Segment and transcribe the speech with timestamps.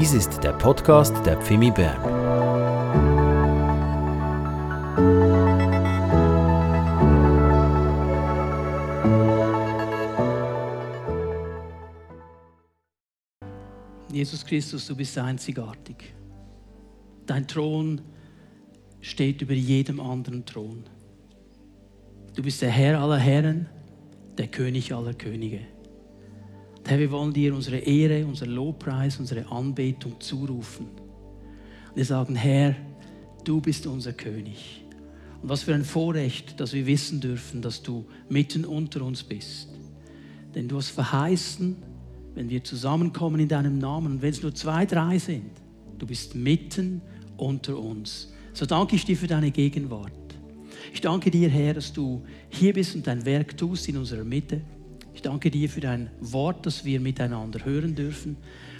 [0.00, 2.00] Dies ist der Podcast der Pfimi Bern.
[14.10, 16.14] Jesus Christus, du bist einzigartig.
[17.26, 18.00] Dein Thron
[19.02, 20.84] steht über jedem anderen Thron.
[22.34, 23.68] Du bist der Herr aller Herren,
[24.38, 25.60] der König aller Könige.
[26.86, 30.86] Herr, wir wollen dir unsere Ehre, unser Lobpreis, unsere Anbetung zurufen.
[31.94, 32.74] wir sagen, Herr,
[33.44, 34.84] du bist unser König.
[35.42, 39.68] Und was für ein Vorrecht, dass wir wissen dürfen, dass du mitten unter uns bist.
[40.54, 41.76] Denn du hast verheißen,
[42.34, 45.50] wenn wir zusammenkommen in deinem Namen, und wenn es nur zwei, drei sind,
[45.98, 47.02] du bist mitten
[47.36, 48.32] unter uns.
[48.52, 50.12] So danke ich dir für deine Gegenwart.
[50.92, 54.60] Ich danke dir, Herr, dass du hier bist und dein Werk tust in unserer Mitte.
[55.14, 58.36] Ich danke dir für dein Wort, das wir miteinander hören dürfen.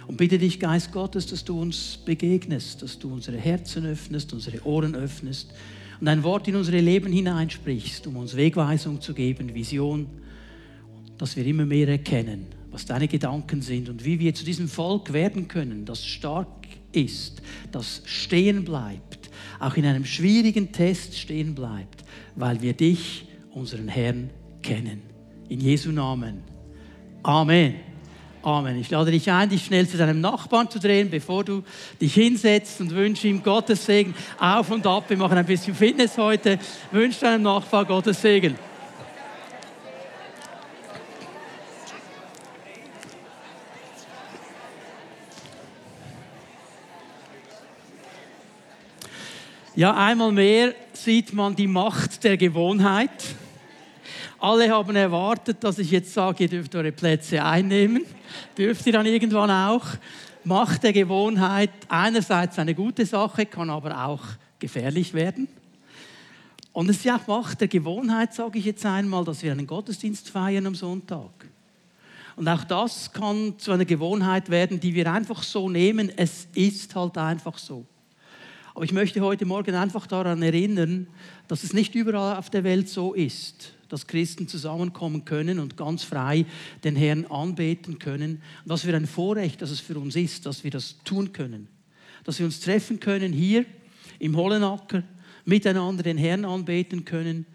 [0.07, 4.65] Und bitte dich, Geist Gottes, dass du uns begegnest, dass du unsere Herzen öffnest, unsere
[4.65, 5.53] Ohren öffnest
[5.99, 10.07] und ein Wort in unsere Leben hineinsprichst, um uns Wegweisung zu geben, Vision,
[11.17, 15.13] dass wir immer mehr erkennen, was deine Gedanken sind und wie wir zu diesem Volk
[15.13, 22.03] werden können, das stark ist, das stehen bleibt, auch in einem schwierigen Test stehen bleibt,
[22.35, 24.31] weil wir dich, unseren Herrn,
[24.63, 25.10] kennen.
[25.51, 26.43] In Jesu Namen.
[27.23, 27.75] Amen.
[28.41, 28.77] Amen.
[28.77, 31.61] Ich lade dich ein, dich schnell zu deinem Nachbarn zu drehen, bevor du
[31.99, 35.09] dich hinsetzt und wünsche ihm Gottes Segen auf und ab.
[35.09, 36.57] Wir machen ein bisschen Fitness heute.
[36.91, 38.55] Wünsche deinem Nachbarn Gottes Segen.
[49.75, 53.11] Ja, einmal mehr sieht man die Macht der Gewohnheit.
[54.41, 58.03] Alle haben erwartet, dass ich jetzt sage, ihr dürft eure Plätze einnehmen.
[58.57, 59.85] Dürft ihr dann irgendwann auch.
[60.43, 64.23] Macht der Gewohnheit einerseits eine gute Sache, kann aber auch
[64.57, 65.47] gefährlich werden.
[66.73, 69.67] Und es ist ja auch Macht der Gewohnheit, sage ich jetzt einmal, dass wir einen
[69.67, 71.29] Gottesdienst feiern am Sonntag.
[72.35, 76.11] Und auch das kann zu einer Gewohnheit werden, die wir einfach so nehmen.
[76.15, 77.85] Es ist halt einfach so.
[78.73, 81.07] Aber ich möchte heute Morgen einfach daran erinnern,
[81.47, 86.03] dass es nicht überall auf der Welt so ist, dass Christen zusammenkommen können und ganz
[86.03, 86.45] frei
[86.83, 88.41] den Herrn anbeten können.
[88.63, 91.67] Und was für ein Vorrecht, dass es für uns ist, dass wir das tun können.
[92.23, 93.65] Dass wir uns treffen können hier
[94.19, 95.03] im Hollenacker,
[95.43, 97.45] miteinander den Herrn anbeten können,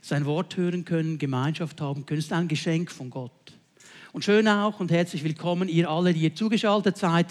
[0.00, 2.18] sein Wort hören können, Gemeinschaft haben können.
[2.18, 3.52] Das ist ein Geschenk von Gott.
[4.12, 7.26] Und schön auch und herzlich willkommen ihr alle, die ihr zugeschaltet seid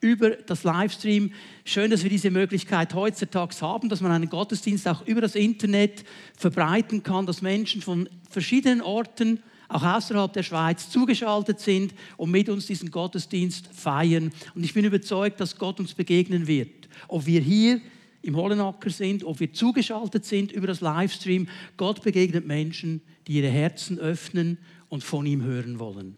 [0.00, 1.32] über das Livestream.
[1.64, 6.04] Schön, dass wir diese Möglichkeit heutzutage haben, dass man einen Gottesdienst auch über das Internet
[6.36, 12.48] verbreiten kann, dass Menschen von verschiedenen Orten, auch außerhalb der Schweiz, zugeschaltet sind und mit
[12.48, 14.30] uns diesen Gottesdienst feiern.
[14.54, 16.88] Und ich bin überzeugt, dass Gott uns begegnen wird.
[17.08, 17.80] Ob wir hier
[18.22, 23.48] im Hollenacker sind, ob wir zugeschaltet sind über das Livestream, Gott begegnet Menschen, die ihre
[23.48, 24.58] Herzen öffnen
[24.88, 26.16] und von ihm hören wollen.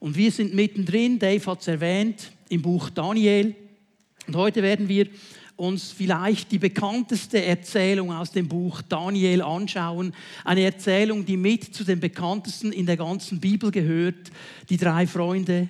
[0.00, 3.54] Und wir sind mittendrin, Dave hat es erwähnt, im Buch Daniel.
[4.26, 5.08] Und heute werden wir
[5.56, 10.14] uns vielleicht die bekannteste Erzählung aus dem Buch Daniel anschauen.
[10.44, 14.32] Eine Erzählung, die mit zu den bekanntesten in der ganzen Bibel gehört.
[14.68, 15.68] Die drei Freunde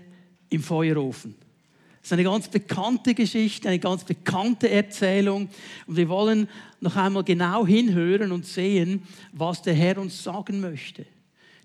[0.48, 1.34] im Feuerofen.
[2.00, 5.48] Das ist eine ganz bekannte Geschichte, eine ganz bekannte Erzählung.
[5.86, 6.48] Und wir wollen
[6.80, 9.02] noch einmal genau hinhören und sehen,
[9.32, 11.06] was der Herr uns sagen möchte.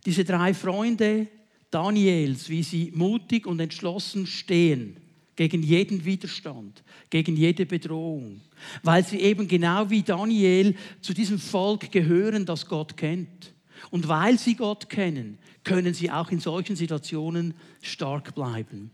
[0.05, 1.27] Diese drei Freunde
[1.71, 4.97] Daniels, wie sie mutig und entschlossen stehen
[5.35, 8.41] gegen jeden Widerstand, gegen jede Bedrohung,
[8.83, 13.53] weil sie eben genau wie Daniel zu diesem Volk gehören, das Gott kennt.
[13.91, 18.91] Und weil sie Gott kennen, können sie auch in solchen Situationen stark bleiben.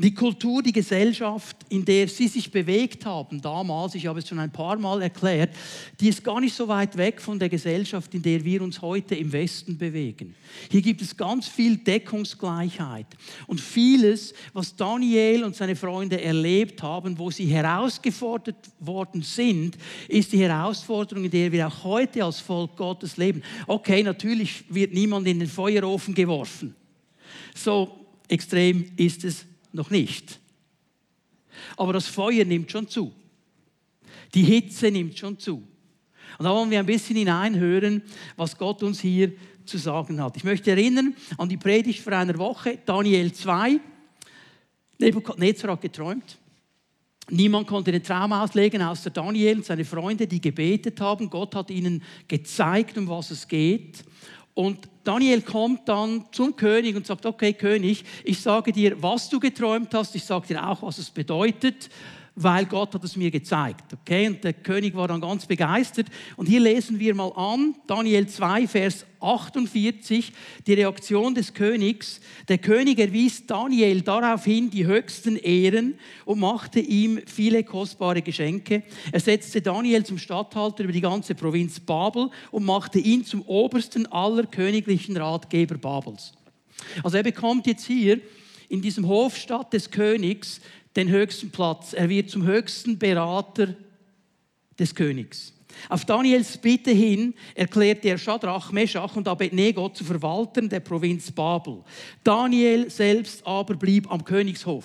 [0.00, 4.38] Die Kultur, die Gesellschaft, in der sie sich bewegt haben damals, ich habe es schon
[4.38, 5.50] ein paar Mal erklärt,
[5.98, 9.16] die ist gar nicht so weit weg von der Gesellschaft, in der wir uns heute
[9.16, 10.36] im Westen bewegen.
[10.70, 13.08] Hier gibt es ganz viel Deckungsgleichheit
[13.48, 20.30] und vieles, was Daniel und seine Freunde erlebt haben, wo sie herausgefordert worden sind, ist
[20.30, 23.42] die Herausforderung, in der wir auch heute als Volk Gottes leben.
[23.66, 26.76] Okay, natürlich wird niemand in den Feuerofen geworfen.
[27.52, 30.40] So extrem ist es noch nicht.
[31.76, 33.12] Aber das Feuer nimmt schon zu.
[34.34, 35.66] Die Hitze nimmt schon zu.
[36.38, 38.02] Und da wollen wir ein bisschen hineinhören,
[38.36, 39.32] was Gott uns hier
[39.64, 40.36] zu sagen hat.
[40.36, 43.80] Ich möchte erinnern an die Predigt vor einer Woche, Daniel 2.
[44.98, 46.38] Nebukadnezar hat geträumt.
[47.30, 51.28] Niemand konnte den Traum auslegen, außer Daniel und seine Freunde, die gebetet haben.
[51.28, 54.02] Gott hat ihnen gezeigt, um was es geht.
[54.58, 59.38] Und Daniel kommt dann zum König und sagt, okay König, ich sage dir, was du
[59.38, 61.88] geträumt hast, ich sage dir auch, was es bedeutet
[62.42, 63.92] weil Gott hat es mir gezeigt.
[63.92, 64.28] Okay?
[64.28, 66.06] Und der König war dann ganz begeistert.
[66.36, 70.32] Und hier lesen wir mal an, Daniel 2, Vers 48,
[70.66, 72.20] die Reaktion des Königs.
[72.46, 78.84] Der König erwies Daniel daraufhin die höchsten Ehren und machte ihm viele kostbare Geschenke.
[79.10, 84.06] Er setzte Daniel zum Statthalter über die ganze Provinz Babel und machte ihn zum obersten
[84.06, 86.32] aller königlichen Ratgeber Babels.
[87.02, 88.20] Also er bekommt jetzt hier
[88.68, 90.60] in diesem Hofstadt des Königs
[90.98, 91.92] den höchsten Platz.
[91.92, 93.74] Er wird zum höchsten Berater
[94.78, 95.54] des Königs.
[95.88, 101.84] Auf Daniels Bitte hin erklärte er Schadrach, Meschach und Abednego zu Verwaltern der Provinz Babel.
[102.24, 104.84] Daniel selbst aber blieb am Königshof.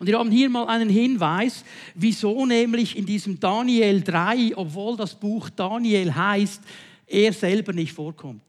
[0.00, 1.64] Und wir haben hier mal einen Hinweis,
[1.94, 6.60] wieso nämlich in diesem Daniel 3, obwohl das Buch Daniel heißt,
[7.06, 8.47] er selber nicht vorkommt.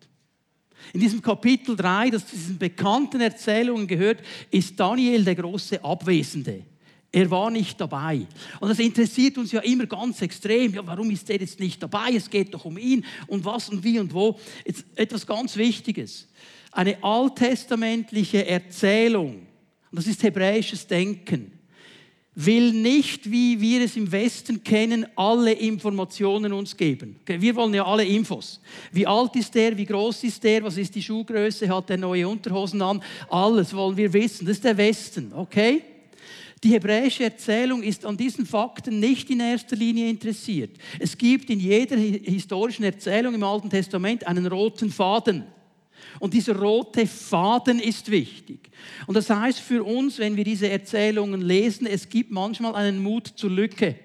[0.94, 6.64] In diesem Kapitel 3, das zu diesen bekannten Erzählungen gehört, ist Daniel der große Abwesende.
[7.12, 8.28] Er war nicht dabei.
[8.60, 10.74] Und das interessiert uns ja immer ganz extrem.
[10.74, 12.14] Ja, warum ist er jetzt nicht dabei?
[12.16, 14.40] Es geht doch um ihn und was und wie und wo.
[14.64, 16.28] Jetzt etwas ganz Wichtiges.
[16.72, 19.48] Eine alttestamentliche Erzählung,
[19.92, 21.59] und das ist hebräisches Denken,
[22.36, 27.20] will nicht, wie wir es im Westen kennen, alle Informationen uns geben.
[27.26, 28.62] Wir wollen ja alle Infos.
[28.92, 29.78] Wie alt ist der?
[29.78, 30.64] Wie groß ist der?
[30.64, 31.68] Was ist die Schuhgröße?
[31.68, 33.02] Hat er neue Unterhosen an?
[33.30, 34.46] Alles wollen wir wissen.
[34.46, 35.81] Das ist der Westen, okay?
[36.64, 40.72] Die hebräische Erzählung ist an diesen Fakten nicht in erster Linie interessiert.
[41.00, 45.46] Es gibt in jeder historischen Erzählung im Alten Testament einen roten Faden.
[46.20, 48.70] Und dieser rote Faden ist wichtig.
[49.08, 53.28] Und das heißt für uns, wenn wir diese Erzählungen lesen, es gibt manchmal einen Mut
[53.36, 53.96] zur Lücke.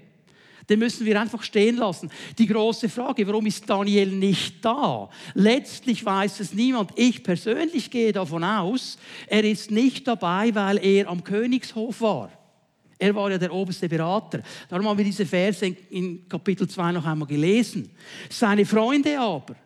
[0.68, 2.10] Den müssen wir einfach stehen lassen.
[2.38, 5.10] Die große Frage, warum ist Daniel nicht da?
[5.34, 6.92] Letztlich weiß es niemand.
[6.96, 12.30] Ich persönlich gehe davon aus, er ist nicht dabei, weil er am Königshof war.
[12.98, 14.42] Er war ja der oberste Berater.
[14.68, 17.90] Darum haben wir diese Verse in Kapitel 2 noch einmal gelesen.
[18.30, 19.56] Seine Freunde aber,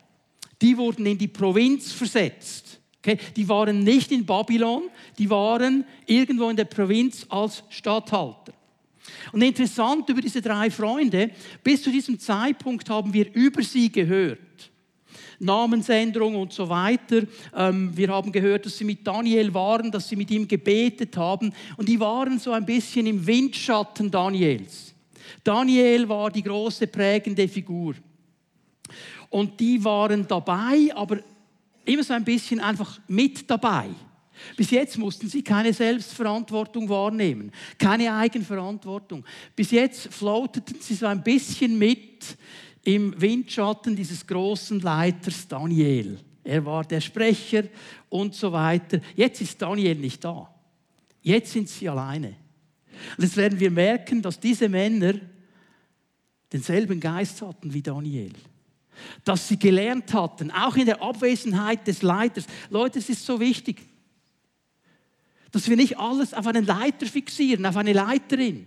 [0.61, 2.81] die wurden in die Provinz versetzt.
[2.99, 3.19] Okay?
[3.37, 4.85] Die waren nicht in Babylon,
[5.19, 8.53] die waren irgendwo in der Provinz als Statthalter.
[9.33, 11.31] Und interessant über diese drei Freunde,
[11.63, 14.39] bis zu diesem Zeitpunkt haben wir über sie gehört.
[15.41, 17.23] Namensänderung und so weiter.
[17.55, 21.53] Ähm, wir haben gehört, dass sie mit Daniel waren, dass sie mit ihm gebetet haben.
[21.77, 24.95] Und die waren so ein bisschen im Windschatten Daniels.
[25.45, 27.95] Daniel war die große prägende Figur.
[29.31, 31.19] Und die waren dabei, aber
[31.85, 33.89] immer so ein bisschen einfach mit dabei.
[34.57, 39.25] Bis jetzt mussten sie keine Selbstverantwortung wahrnehmen, keine Eigenverantwortung.
[39.57, 42.37] Bis jetzt floateten sie so ein bisschen mit
[42.85, 46.19] im Windschatten dieses großen Leiters Daniel.
[46.45, 47.65] Er war der Sprecher
[48.09, 49.01] und so weiter.
[49.17, 50.49] Jetzt ist Daniel nicht da.
[51.21, 52.37] Jetzt sind sie alleine.
[53.17, 55.15] Und jetzt werden wir merken, dass diese Männer
[56.53, 58.33] denselben Geist hatten wie Daniel
[59.25, 62.47] dass sie gelernt hatten, auch in der Abwesenheit des Leiters.
[62.71, 63.83] Leute, es ist so wichtig,
[65.51, 68.67] dass wir nicht alles auf einen Leiter fixieren, auf eine Leiterin,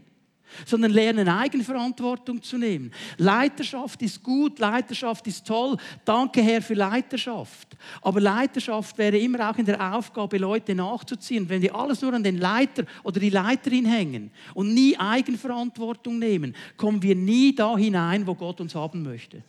[0.66, 2.92] sondern lernen, Eigenverantwortung zu nehmen.
[3.18, 5.78] Leiterschaft ist gut, Leiterschaft ist toll.
[6.06, 7.78] Danke, Herr, für Leiterschaft.
[8.02, 11.48] Aber Leiterschaft wäre immer auch in der Aufgabe, Leute nachzuziehen.
[11.48, 16.56] Wenn wir alles nur an den Leiter oder die Leiterin hängen und nie Eigenverantwortung nehmen,
[16.78, 19.44] kommen wir nie da hinein, wo Gott uns haben möchte.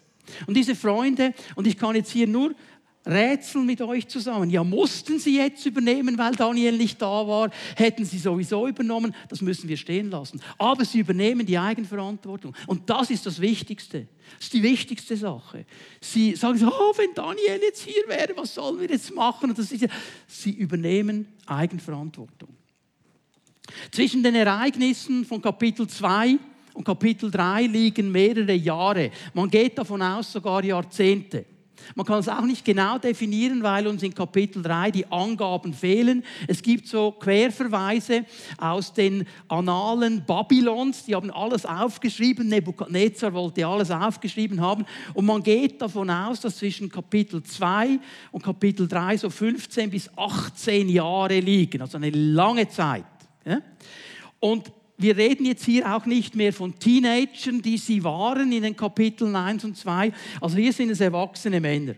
[0.46, 2.54] Und diese Freunde, und ich kann jetzt hier nur
[3.04, 4.50] rätseln mit euch zusammen.
[4.50, 7.50] Ja, mussten sie jetzt übernehmen, weil Daniel nicht da war?
[7.76, 9.14] Hätten sie sowieso übernommen?
[9.28, 10.40] Das müssen wir stehen lassen.
[10.58, 12.54] Aber sie übernehmen die Eigenverantwortung.
[12.66, 14.06] Und das ist das Wichtigste.
[14.36, 15.66] Das ist die wichtigste Sache.
[16.00, 19.50] Sie sagen so, oh, wenn Daniel jetzt hier wäre, was sollen wir jetzt machen?
[19.50, 19.88] Und das ist ja,
[20.26, 22.50] sie übernehmen Eigenverantwortung.
[23.90, 26.38] Zwischen den Ereignissen von Kapitel 2
[26.74, 29.10] und Kapitel 3 liegen mehrere Jahre.
[29.34, 31.46] Man geht davon aus, sogar Jahrzehnte.
[31.94, 36.24] Man kann es auch nicht genau definieren, weil uns in Kapitel 3 die Angaben fehlen.
[36.46, 38.24] Es gibt so Querverweise
[38.58, 42.48] aus den Annalen Babylons, die haben alles aufgeschrieben.
[42.48, 44.84] Nebukadnezar wollte alles aufgeschrieben haben.
[45.14, 47.98] Und man geht davon aus, dass zwischen Kapitel 2
[48.30, 53.04] und Kapitel 3 so 15 bis 18 Jahre liegen, also eine lange Zeit.
[54.40, 54.70] Und
[55.02, 59.34] wir reden jetzt hier auch nicht mehr von Teenagern, die sie waren in den Kapiteln
[59.36, 60.12] 1 und 2.
[60.40, 61.94] Also hier sind es erwachsene Männer.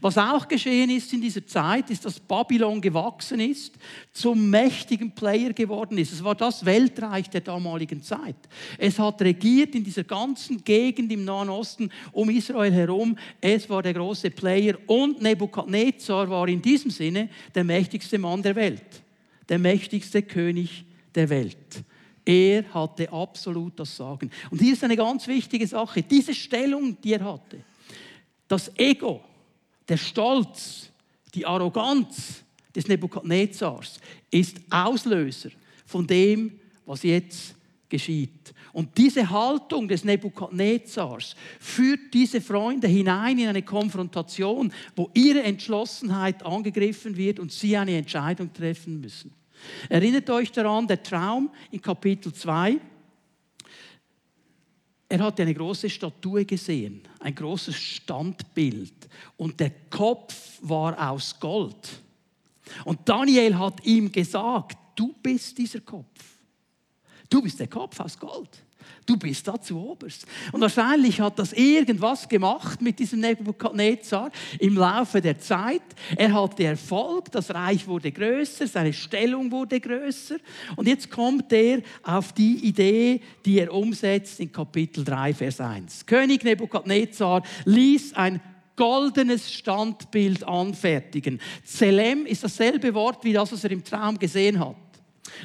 [0.00, 3.74] Was auch geschehen ist in dieser Zeit, ist, dass Babylon gewachsen ist,
[4.12, 6.12] zum mächtigen Player geworden ist.
[6.12, 8.36] Es war das Weltreich der damaligen Zeit.
[8.76, 13.16] Es hat regiert in dieser ganzen Gegend im Nahen Osten um Israel herum.
[13.40, 18.56] Es war der große Player und Nebukadnezar war in diesem Sinne der mächtigste Mann der
[18.56, 19.02] Welt,
[19.48, 21.84] der mächtigste König der Welt.
[22.28, 24.30] Er hatte absolut das Sagen.
[24.50, 26.02] Und hier ist eine ganz wichtige Sache.
[26.02, 27.64] Diese Stellung, die er hatte,
[28.46, 29.24] das Ego,
[29.88, 30.90] der Stolz,
[31.34, 32.44] die Arroganz
[32.76, 33.98] des Nebukadnezars
[34.30, 35.48] ist Auslöser
[35.86, 37.54] von dem, was jetzt
[37.88, 38.52] geschieht.
[38.74, 46.44] Und diese Haltung des Nebukadnezars führt diese Freunde hinein in eine Konfrontation, wo ihre Entschlossenheit
[46.44, 49.32] angegriffen wird und sie eine Entscheidung treffen müssen.
[49.88, 52.80] Erinnert euch daran, der Traum in Kapitel 2.
[55.08, 62.02] Er hatte eine große Statue gesehen, ein großes Standbild und der Kopf war aus Gold.
[62.84, 66.38] Und Daniel hat ihm gesagt, du bist dieser Kopf.
[67.30, 68.62] Du bist der Kopf aus Gold.
[69.06, 70.26] Du bist da zu oberst.
[70.52, 75.82] Und wahrscheinlich hat das irgendwas gemacht mit diesem Nebukadnezar im Laufe der Zeit.
[76.16, 80.36] Er hatte Erfolg, das Reich wurde größer, seine Stellung wurde größer.
[80.76, 86.04] Und jetzt kommt er auf die Idee, die er umsetzt in Kapitel 3, Vers 1.
[86.04, 88.40] König Nebukadnezar ließ ein
[88.76, 91.40] goldenes Standbild anfertigen.
[91.64, 94.76] Zelem ist dasselbe Wort wie das, was er im Traum gesehen hat.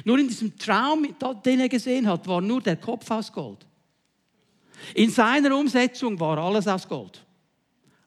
[0.04, 1.06] Nur in diesem Traum,
[1.44, 3.66] den er gesehen hat, war nur der Kopf aus Gold.
[4.94, 7.24] In seiner Umsetzung war alles aus Gold.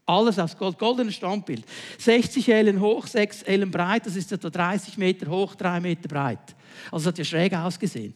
[0.05, 1.65] Alles aus Gold, goldenes Standbild.
[1.97, 6.55] 60 Ellen hoch, 6 Ellen breit, das ist etwa 30 Meter hoch, 3 Meter breit.
[6.91, 8.13] Also hat ja schräg ausgesehen.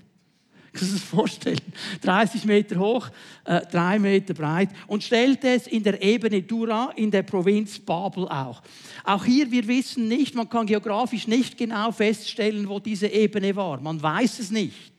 [0.73, 1.59] Kannst du das vorstellen?
[2.01, 3.09] 30 Meter hoch,
[3.43, 8.27] äh, 3 Meter breit und stellte es in der Ebene Dura in der Provinz Babel
[8.29, 8.61] auch.
[9.03, 13.81] Auch hier, wir wissen nicht, man kann geografisch nicht genau feststellen, wo diese Ebene war.
[13.81, 14.93] Man weiß es nicht.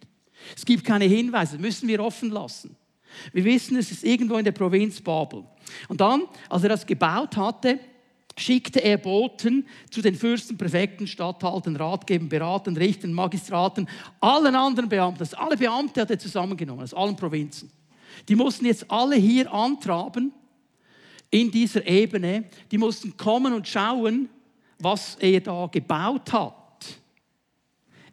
[0.55, 2.76] Es gibt keine Hinweise, müssen wir offen lassen.
[3.33, 5.45] Wir wissen, es ist irgendwo in der Provinz Babel.
[5.88, 7.79] Und dann, als er das gebaut hatte,
[8.37, 13.89] schickte er Boten zu den Fürsten, Präfekten, Statthaltern, Ratgebern, Beratern, Richtern, Magistraten,
[14.21, 15.19] allen anderen Beamten.
[15.19, 17.71] Das alle Beamte hat er zusammengenommen, aus allen Provinzen.
[18.29, 20.33] Die mussten jetzt alle hier antraben,
[21.33, 22.45] in dieser Ebene.
[22.71, 24.29] Die mussten kommen und schauen,
[24.79, 27.01] was er da gebaut hat.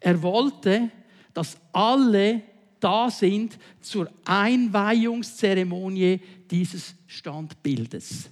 [0.00, 0.90] Er wollte,
[1.32, 2.42] dass alle
[2.80, 8.30] da sind zur Einweihungszeremonie dieses Standbildes.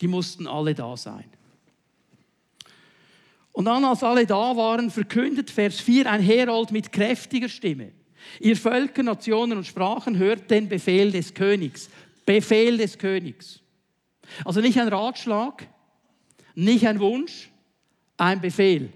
[0.00, 1.24] Die mussten alle da sein.
[3.52, 7.92] Und dann, als alle da waren, verkündet Vers 4 ein Herold mit kräftiger Stimme.
[8.38, 11.90] Ihr Völker, Nationen und Sprachen hört den Befehl des Königs.
[12.24, 13.60] Befehl des Königs.
[14.44, 15.66] Also nicht ein Ratschlag,
[16.54, 17.50] nicht ein Wunsch,
[18.16, 18.92] ein Befehl.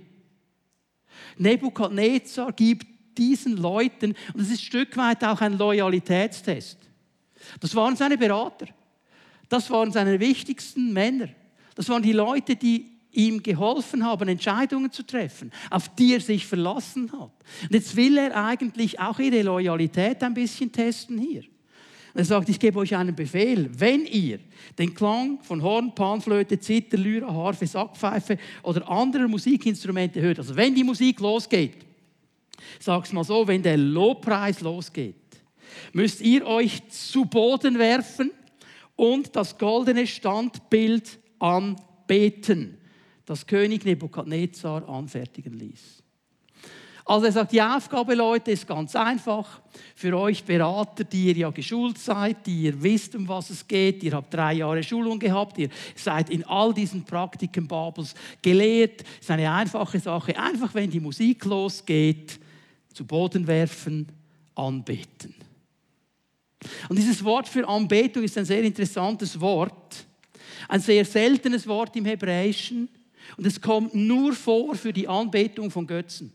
[1.37, 2.87] Nebukadnezar gibt
[3.19, 6.79] diesen Leuten, und das ist ein Stück weit auch ein Loyalitätstest.
[7.61, 8.67] Das waren seine Berater.
[9.49, 11.29] Das waren seine wichtigsten Männer.
[11.75, 16.47] Das waren die Leute, die ihm geholfen haben, Entscheidungen zu treffen, auf die er sich
[16.47, 17.31] verlassen hat.
[17.63, 21.45] Und jetzt will er eigentlich auch ihre Loyalität ein bisschen testen hier.
[22.15, 23.71] er sagt, ich gebe euch einen Befehl.
[23.77, 24.41] Wenn ihr
[24.79, 30.75] den Klang von Horn, Panflöte, Zither, Lyra, Harfe, Sackpfeife oder anderer Musikinstrumente hört, also wenn
[30.75, 31.77] die Musik losgeht,
[32.81, 35.15] sag's mal so, wenn der Lobpreis losgeht,
[35.93, 38.31] müsst ihr euch zu Boden werfen
[38.97, 42.79] und das goldene Standbild anbeten,
[43.27, 46.05] das König Nebukadnezar anfertigen ließ.
[47.07, 49.61] Also er sagt, die Aufgabe, Leute, ist ganz einfach.
[49.95, 54.03] Für euch Berater, die ihr ja geschult seid, die ihr wisst, um was es geht,
[54.03, 59.03] ihr habt drei Jahre Schulung gehabt, ihr seid in all diesen Praktiken Babels gelehrt.
[59.17, 60.39] Es ist eine einfache Sache.
[60.39, 62.41] Einfach, wenn die Musik losgeht,
[62.95, 64.09] zu Boden werfen,
[64.55, 65.35] anbeten.
[66.89, 70.07] Und dieses Wort für Anbetung ist ein sehr interessantes Wort,
[70.69, 72.89] ein sehr seltenes Wort im Hebräischen
[73.37, 76.33] und es kommt nur vor für die Anbetung von Götzen.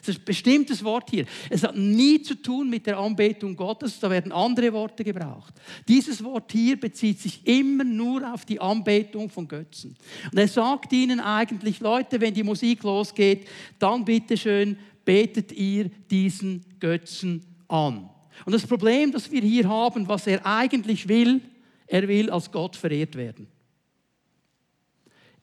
[0.00, 1.26] Das ist ein bestimmtes Wort hier.
[1.48, 5.54] Es hat nie zu tun mit der Anbetung Gottes, da werden andere Worte gebraucht.
[5.88, 9.96] Dieses Wort hier bezieht sich immer nur auf die Anbetung von Götzen.
[10.30, 13.46] Und er sagt ihnen eigentlich, Leute, wenn die Musik losgeht,
[13.78, 18.08] dann bitteschön betet ihr diesen Götzen an.
[18.44, 21.40] Und das Problem, das wir hier haben, was er eigentlich will,
[21.86, 23.46] er will als Gott verehrt werden.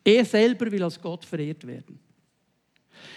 [0.03, 1.99] Er selber will als Gott verehrt werden.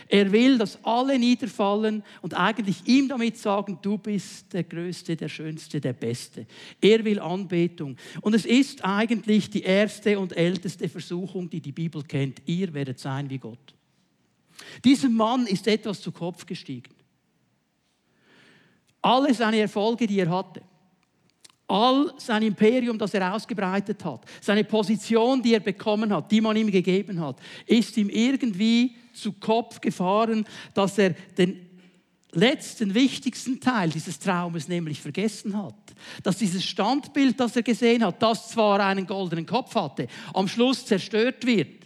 [0.08, 5.28] Er will, dass alle niederfallen und eigentlich ihm damit sagen, du bist der Größte, der
[5.28, 6.46] Schönste, der Beste.
[6.80, 7.96] Er will Anbetung.
[8.20, 12.42] Und es ist eigentlich die erste und älteste Versuchung, die die Bibel kennt.
[12.46, 13.74] Ihr werdet sein wie Gott.
[14.84, 16.92] Diesem Mann ist etwas zu Kopf gestiegen.
[19.02, 20.62] Alle seine Erfolge, die er hatte,
[21.70, 26.56] all sein Imperium, das er ausgebreitet hat, seine Position, die er bekommen hat, die man
[26.56, 31.70] ihm gegeben hat, ist ihm irgendwie zu Kopf gefahren, dass er den
[32.32, 35.74] letzten, wichtigsten Teil dieses Traumes nämlich vergessen hat.
[36.22, 40.86] Dass dieses Standbild, das er gesehen hat, das zwar einen goldenen Kopf hatte, am Schluss
[40.86, 41.79] zerstört wird,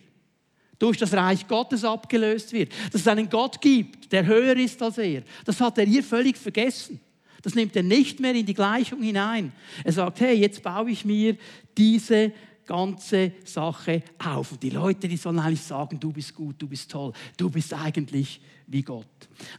[0.79, 4.99] durch das Reich Gottes abgelöst wird, dass es einen Gott gibt, der höher ist als
[4.99, 5.23] er.
[5.45, 7.01] Das hat er hier völlig vergessen.
[7.43, 9.53] Das nimmt er nicht mehr in die Gleichung hinein.
[9.85, 11.37] Er sagt, hey, jetzt baue ich mir
[11.77, 12.33] diese
[12.65, 14.53] ganze Sache auf.
[14.53, 17.75] Und die Leute, die sollen eigentlich sagen, du bist gut, du bist toll, du bist
[17.75, 19.07] eigentlich wie Gott.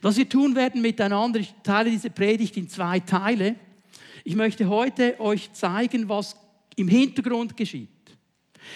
[0.01, 3.55] Was wir tun werden miteinander, ich teile diese Predigt in zwei Teile.
[4.23, 6.35] Ich möchte heute euch zeigen, was
[6.75, 7.89] im Hintergrund geschieht.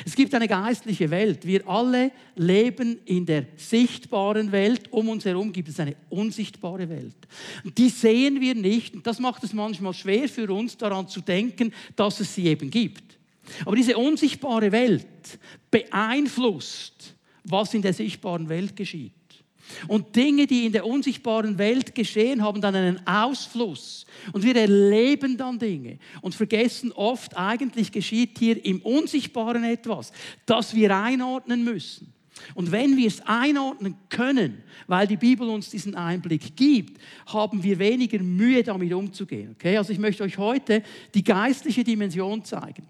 [0.05, 1.45] Es gibt eine geistliche Welt.
[1.45, 4.91] Wir alle leben in der sichtbaren Welt.
[4.91, 7.15] Um uns herum gibt es eine unsichtbare Welt.
[7.77, 8.95] Die sehen wir nicht.
[8.95, 12.69] Und das macht es manchmal schwer für uns, daran zu denken, dass es sie eben
[12.69, 13.19] gibt.
[13.65, 15.39] Aber diese unsichtbare Welt
[15.71, 19.13] beeinflusst, was in der sichtbaren Welt geschieht.
[19.87, 24.05] Und Dinge, die in der unsichtbaren Welt geschehen, haben dann einen Ausfluss.
[24.33, 30.11] Und wir erleben dann Dinge und vergessen oft, eigentlich geschieht hier im Unsichtbaren etwas,
[30.45, 32.13] das wir einordnen müssen.
[32.53, 37.79] Und wenn wir es einordnen können, weil die Bibel uns diesen Einblick gibt, haben wir
[37.79, 39.55] weniger Mühe damit umzugehen.
[39.55, 39.77] Okay?
[39.77, 40.83] Also ich möchte euch heute
[41.13, 42.87] die geistliche Dimension zeigen.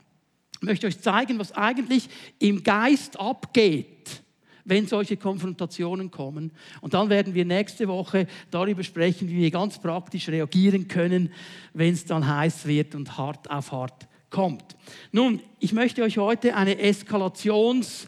[0.55, 4.21] Ich möchte euch zeigen, was eigentlich im Geist abgeht
[4.69, 6.51] wenn solche Konfrontationen kommen.
[6.81, 11.31] Und dann werden wir nächste Woche darüber sprechen, wie wir ganz praktisch reagieren können,
[11.73, 14.75] wenn es dann heiß wird und hart auf hart kommt.
[15.11, 18.07] Nun, ich möchte euch heute eine Eskalations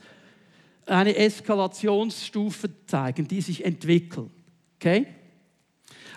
[0.85, 4.31] eine Eskalationsstufe zeigen, die sich entwickelt.
[4.75, 5.07] Okay?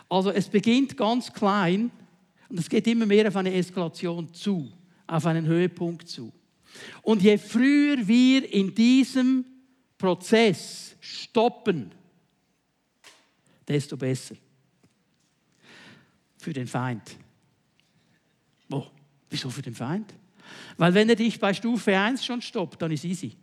[0.09, 1.91] Also es beginnt ganz klein
[2.49, 4.73] und es geht immer mehr auf eine Eskalation zu,
[5.07, 6.33] auf einen Höhepunkt zu.
[7.03, 9.45] Und je früher wir in diesem
[10.05, 11.91] Prozess stoppen,
[13.67, 14.35] desto besser.
[16.37, 17.17] Für den Feind.
[18.71, 18.85] Oh,
[19.31, 20.13] wieso für den Feind?
[20.77, 23.35] Weil wenn er dich bei Stufe 1 schon stoppt, dann ist easy.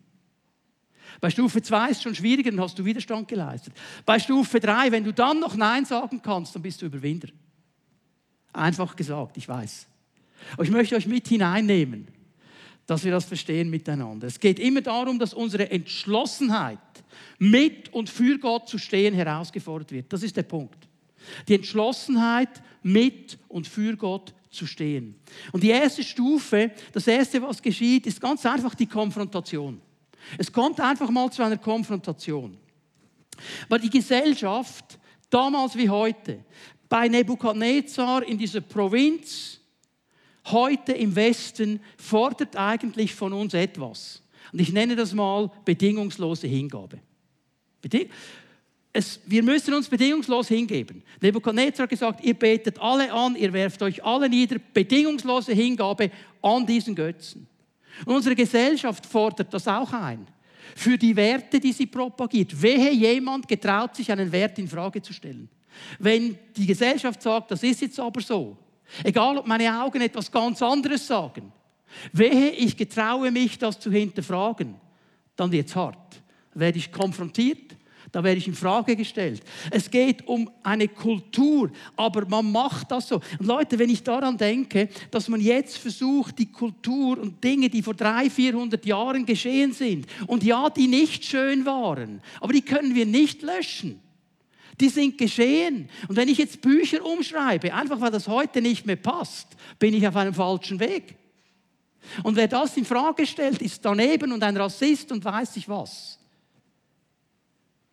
[1.20, 3.74] Bei Stufe 2 ist es schon schwieriger, dann hast du Widerstand geleistet.
[4.06, 7.30] Bei Stufe 3, wenn du dann noch Nein sagen kannst, dann bist du Überwinder.
[8.54, 9.88] Einfach gesagt, ich weiß.
[10.54, 12.21] Aber ich möchte euch mit hineinnehmen
[12.86, 14.28] dass wir das verstehen miteinander.
[14.28, 16.80] Es geht immer darum, dass unsere Entschlossenheit,
[17.40, 20.14] mit und für Gott zu stehen, herausgefordert wird.
[20.14, 20.88] Das ist der Punkt.
[21.48, 25.16] Die Entschlossenheit, mit und für Gott zu stehen.
[25.52, 29.82] Und die erste Stufe, das erste, was geschieht, ist ganz einfach die Konfrontation.
[30.38, 32.58] Es kommt einfach mal zu einer Konfrontation.
[33.70, 36.44] Weil die Gesellschaft, damals wie heute,
[36.90, 39.61] bei Nebukadnezar in dieser Provinz,
[40.46, 44.24] heute im Westen fordert eigentlich von uns etwas.
[44.52, 47.00] Und ich nenne das mal bedingungslose Hingabe.
[48.94, 51.02] Es, wir müssen uns bedingungslos hingeben.
[51.22, 56.66] Nebuchadnezzar hat gesagt, ihr betet alle an, ihr werft euch alle nieder, bedingungslose Hingabe an
[56.66, 57.48] diesen Götzen.
[58.06, 60.28] Und unsere Gesellschaft fordert das auch ein.
[60.76, 62.62] Für die Werte, die sie propagiert.
[62.62, 65.50] Wehe jemand getraut sich, einen Wert in Frage zu stellen.
[66.00, 68.58] Wenn die Gesellschaft sagt, das ist jetzt aber so,
[69.04, 71.52] Egal, ob meine Augen etwas ganz anderes sagen.
[72.14, 74.76] Wehe, ich getraue mich, das zu hinterfragen,
[75.36, 76.22] dann wird es hart.
[76.54, 77.76] Werde ich konfrontiert,
[78.12, 79.42] da werde ich in Frage gestellt.
[79.70, 83.22] Es geht um eine Kultur, aber man macht das so.
[83.40, 87.82] Und Leute, wenn ich daran denke, dass man jetzt versucht, die Kultur und Dinge, die
[87.82, 92.96] vor 300, 400 Jahren geschehen sind, und ja, die nicht schön waren, aber die können
[92.96, 94.00] wir nicht löschen.
[94.82, 95.88] Die sind geschehen.
[96.08, 100.08] Und wenn ich jetzt Bücher umschreibe, einfach weil das heute nicht mehr passt, bin ich
[100.08, 101.16] auf einem falschen Weg.
[102.24, 106.18] Und wer das in Frage stellt, ist daneben und ein Rassist und weiß ich was.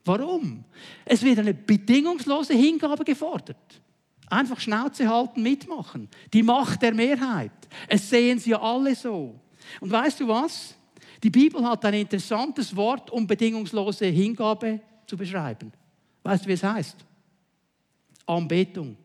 [0.03, 0.65] Warum?
[1.05, 3.83] Es wird eine bedingungslose Hingabe gefordert.
[4.31, 6.09] Einfach Schnauze halten, mitmachen.
[6.33, 7.53] Die Macht der Mehrheit.
[7.87, 9.39] Es sehen sie ja alle so.
[9.81, 10.75] Und weißt du was?
[11.23, 15.71] Die Bibel hat ein interessantes Wort, um bedingungslose Hingabe zu beschreiben.
[16.29, 16.97] Weißt du, wie es heißt?
[18.27, 18.99] Anbetung.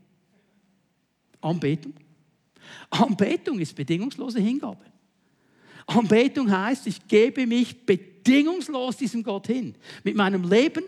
[1.39, 1.93] Anbetung.
[2.89, 4.83] Anbetung ist bedingungslose Hingabe.
[5.85, 9.73] Anbetung heißt, ich gebe mich bedingungslos diesem Gott hin.
[10.03, 10.83] Mit meinem Leben,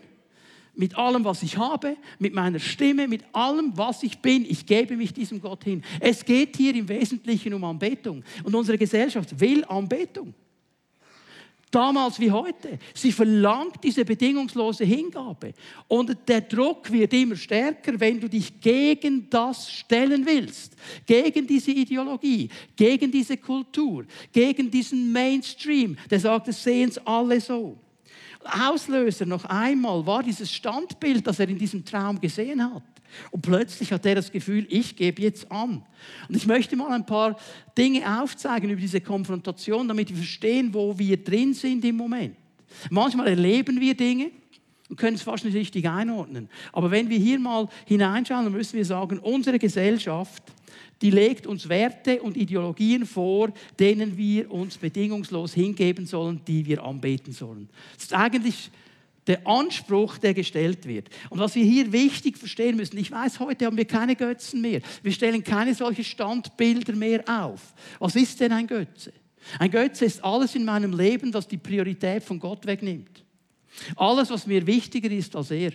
[0.74, 4.44] mit allem, was ich habe, mit meiner Stimme, mit allem, was ich bin.
[4.44, 5.86] Ich gebe mich diesem Gott hin.
[6.02, 8.26] Es geht hier im Wesentlichen um Anbetung.
[8.44, 10.34] Und unsere Gesellschaft will Anbetung.
[11.72, 12.80] Damals wie heute.
[12.94, 15.54] Sie verlangt diese bedingungslose Hingabe.
[15.88, 20.74] Und der Druck wird immer stärker, wenn du dich gegen das stellen willst.
[21.06, 27.42] Gegen diese Ideologie, gegen diese Kultur, gegen diesen Mainstream, der sagt, es sehen es alle
[27.42, 27.78] so.
[28.44, 32.95] Auslöser noch einmal war dieses Standbild, das er in diesem Traum gesehen hat.
[33.32, 35.84] Und plötzlich hat er das Gefühl, ich gebe jetzt an.
[36.28, 37.38] Und ich möchte mal ein paar
[37.78, 42.36] Dinge aufzeigen über diese Konfrontation, damit wir verstehen, wo wir drin sind im Moment.
[42.90, 44.32] Manchmal erleben wir Dinge
[44.90, 46.50] und können es fast nicht richtig einordnen.
[46.72, 50.44] Aber wenn wir hier mal hineinschauen, dann müssen wir sagen, unsere Gesellschaft,
[51.02, 56.84] die legt uns Werte und Ideologien vor, denen wir uns bedingungslos hingeben sollen, die wir
[56.84, 57.70] anbeten sollen.
[57.96, 58.72] Das ist eigentlich
[59.28, 61.10] der Anspruch, der gestellt wird.
[61.30, 64.82] Und was wir hier wichtig verstehen müssen, ich weiß, heute haben wir keine Götzen mehr.
[65.02, 67.74] Wir stellen keine solche Standbilder mehr auf.
[68.00, 69.14] Was ist denn ein Götze?
[69.60, 73.24] Ein Götze ist alles in meinem Leben, das die Priorität von Gott wegnimmt.
[73.96, 75.72] Alles, was mir wichtiger ist als er.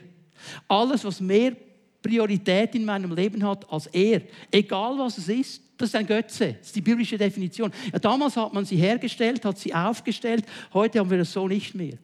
[0.69, 1.55] Alles, was mehr
[2.03, 4.23] Priorität in meinem Leben hat als er.
[4.51, 6.55] Egal was es ist, das ist ein Götze.
[6.59, 7.73] Das ist die biblische Definition.
[7.93, 10.45] Ja, damals hat man sie hergestellt, hat sie aufgestellt.
[10.73, 11.99] Heute haben wir das so nicht mehr.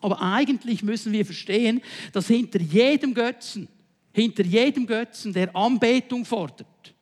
[0.00, 1.80] Aber eigentlich müssen wir verstehen,
[2.12, 3.68] dass hinter jedem Götzen,
[4.12, 6.94] hinter jedem Götzen, der Anbetung fordert,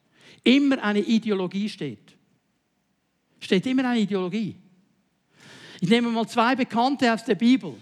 [0.43, 2.17] immer eine Ideologie steht.
[3.41, 4.57] Steht immer eine Ideologie.
[5.81, 7.75] Ich nehme mal zwei Bekannte aus der Bibel.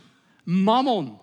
[0.44, 1.18] Mammon.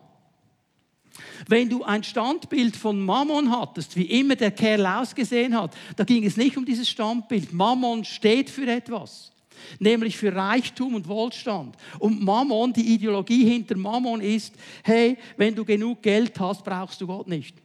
[1.47, 6.23] Wenn du ein Standbild von Mammon hattest, wie immer der Kerl ausgesehen hat, da ging
[6.23, 7.51] es nicht um dieses Standbild.
[7.51, 9.30] Mammon steht für etwas
[9.79, 11.75] nämlich für Reichtum und Wohlstand.
[11.99, 17.07] Und Mammon, die Ideologie hinter Mammon ist, hey, wenn du genug Geld hast, brauchst du
[17.07, 17.55] Gott nicht.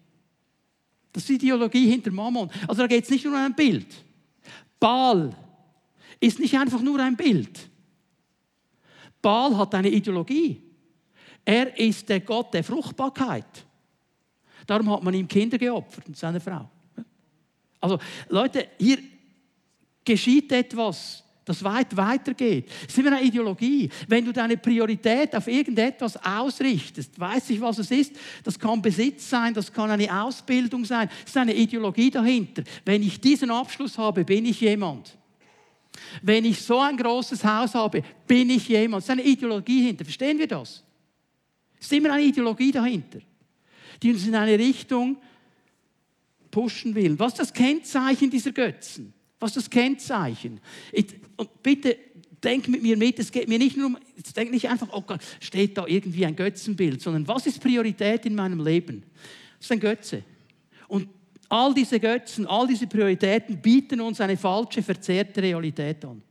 [1.13, 2.51] Das ist die Ideologie hinter Mammon.
[2.69, 3.87] Also da geht es nicht nur um ein Bild.
[4.79, 5.35] Baal
[6.21, 7.71] ist nicht einfach nur ein Bild.
[9.23, 10.63] Baal hat eine Ideologie.
[11.45, 13.67] Er ist der Gott der Fruchtbarkeit.
[14.67, 16.69] Darum hat man ihm Kinder geopfert und seine Frau.
[17.81, 18.99] Also Leute, hier
[20.05, 22.69] geschieht etwas, das weit weitergeht.
[22.83, 23.89] Es ist immer eine Ideologie.
[24.09, 29.31] Wenn du deine Priorität auf irgendetwas ausrichtest, weiß ich, was es ist, das kann Besitz
[29.31, 32.65] sein, das kann eine Ausbildung sein, es ist eine Ideologie dahinter.
[32.85, 35.17] Wenn ich diesen Abschluss habe, bin ich jemand.
[36.21, 39.05] Wenn ich so ein großes Haus habe, bin ich jemand.
[39.05, 40.05] Es ist eine Ideologie dahinter.
[40.05, 40.83] Verstehen wir das?
[41.79, 43.21] Es ist immer eine Ideologie dahinter,
[44.03, 45.17] die uns in eine Richtung
[46.51, 47.17] pushen will.
[47.21, 49.15] Was ist das Kennzeichen dieser Götzen?
[49.39, 50.61] Was ist das Kennzeichen?
[50.93, 51.97] Ich, und bitte
[52.43, 53.99] denk mit mir mit, es geht mir nicht nur um,
[54.35, 58.35] denk nicht einfach, oh Gott, steht da irgendwie ein Götzenbild, sondern was ist Priorität in
[58.35, 59.03] meinem Leben?
[59.59, 60.23] Das ist ein Götze.
[60.89, 61.09] Und
[61.49, 66.23] all diese Götzen, all diese Prioritäten bieten uns eine falsche, verzerrte Realität an.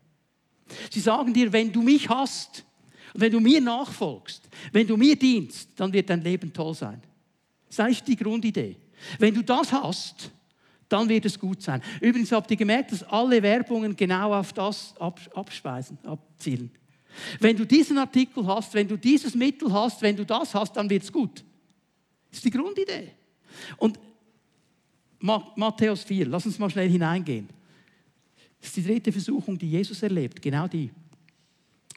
[0.90, 2.66] Sie sagen dir, wenn du mich hast,
[3.14, 7.02] wenn du mir nachfolgst, wenn du mir dienst, dann wird dein Leben toll sein.
[7.68, 8.76] Das ist eigentlich die Grundidee.
[9.20, 10.32] Wenn du das hast,
[10.96, 11.82] dann wird es gut sein.
[12.00, 16.72] Übrigens habt ihr gemerkt, dass alle Werbungen genau auf das abspeisen, abzielen.
[17.40, 20.90] Wenn du diesen Artikel hast, wenn du dieses Mittel hast, wenn du das hast, dann
[20.90, 21.44] wird es gut.
[22.30, 23.12] Das ist die Grundidee.
[23.78, 24.00] Und
[25.20, 27.50] Matthäus 4, lass uns mal schnell hineingehen.
[28.60, 30.92] Das ist die dritte Versuchung, die Jesus erlebt, genau die.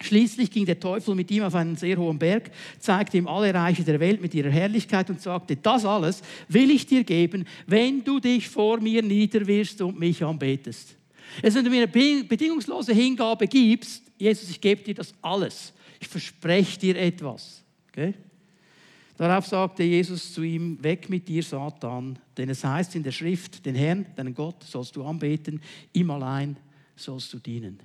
[0.00, 3.82] Schließlich ging der Teufel mit ihm auf einen sehr hohen Berg, zeigte ihm alle Reiche
[3.82, 8.20] der Welt mit ihrer Herrlichkeit und sagte, das alles will ich dir geben, wenn du
[8.20, 10.94] dich vor mir niederwirst und mich anbetest.
[11.42, 15.72] Also wenn du mir eine bedingungslose Hingabe gibst, Jesus, ich gebe dir das alles.
[16.00, 17.62] Ich verspreche dir etwas.
[17.90, 18.14] Okay?
[19.16, 23.66] Darauf sagte Jesus zu ihm, weg mit dir, Satan, denn es heißt in der Schrift,
[23.66, 25.60] den Herrn, deinen Gott, sollst du anbeten,
[25.92, 26.56] ihm allein
[26.94, 27.80] sollst du dienen.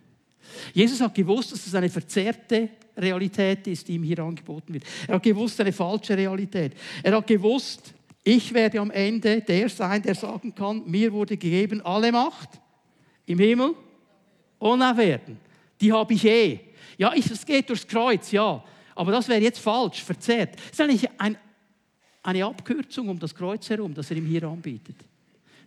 [0.74, 4.84] Jesus hat gewusst, dass es eine verzerrte Realität ist, die ihm hier angeboten wird.
[5.08, 6.74] Er hat gewusst, eine falsche Realität.
[7.02, 11.82] Er hat gewusst, ich werde am Ende der sein, der sagen kann, mir wurde gegeben
[11.82, 12.50] alle Macht
[13.26, 13.74] im Himmel
[14.60, 15.38] und auf Erden.
[15.82, 16.60] Die habe ich eh.
[16.98, 18.64] Ja, es geht durchs Kreuz, ja.
[18.96, 20.56] Aber das wäre jetzt falsch, verzerrt.
[20.56, 21.38] Das ist eigentlich ein,
[22.22, 24.96] eine Abkürzung um das Kreuz herum, das er ihm hier anbietet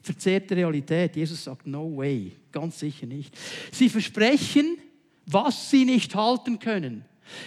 [0.07, 1.17] verzerrte Realität.
[1.17, 3.37] Jesus sagt, no way, ganz sicher nicht.
[3.71, 4.79] Sie versprechen,
[5.27, 7.05] was sie nicht halten können.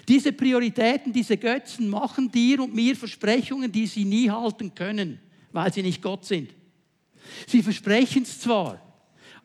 [0.08, 5.20] Diese Prioritäten, diese Götzen machen dir und mir Versprechungen, die sie nie halten können,
[5.52, 6.54] weil sie nicht Gott sind.
[7.48, 8.80] Sie versprechen es zwar,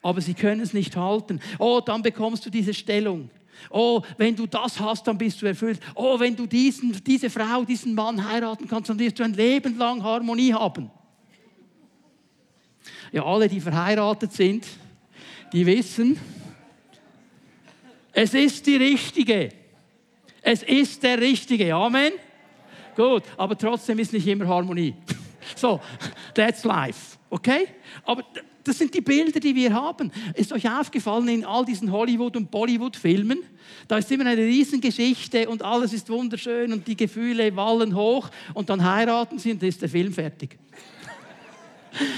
[0.03, 1.40] aber sie können es nicht halten.
[1.59, 3.31] Oh, dann bekommst du diese Stellung.
[3.70, 5.81] Oh, wenn du das hast, dann bist du erfüllt.
[5.94, 9.79] Oh, wenn du diesen, diese Frau, diesen Mann heiraten kannst, dann wirst du ein Leben
[9.79, 10.90] lang Harmonie haben.
[13.12, 14.66] Ja, alle, die verheiratet sind,
[15.55, 16.19] die wissen,
[18.12, 19.51] es ist die richtige.
[20.43, 21.73] Es ist der richtige.
[21.75, 22.12] Amen.
[22.97, 24.95] Gut, aber trotzdem ist nicht immer Harmonie.
[25.57, 25.79] So,
[26.33, 27.19] that's life.
[27.29, 27.67] Okay?
[28.05, 28.25] Aber
[28.64, 30.11] das sind die Bilder, die wir haben.
[30.35, 33.40] Ist euch aufgefallen in all diesen Hollywood- und Bollywood-Filmen?
[33.87, 38.71] Da ist immer eine Riesengeschichte und alles ist wunderschön und die Gefühle wallen hoch und
[38.71, 40.59] dann heiraten sie und dann ist der Film fertig.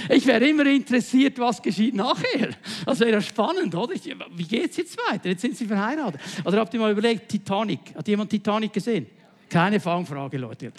[0.08, 2.50] Ich wäre immer interessiert, was geschieht nachher.
[2.84, 3.94] Das wäre ja spannend, oder?
[4.34, 5.28] Wie geht es jetzt weiter?
[5.28, 6.20] Jetzt sind sie verheiratet.
[6.44, 7.94] Oder habt ihr mal überlegt, Titanic?
[7.94, 9.06] Hat jemand Titanic gesehen?
[9.48, 10.72] Keine Fangfrage, Leute.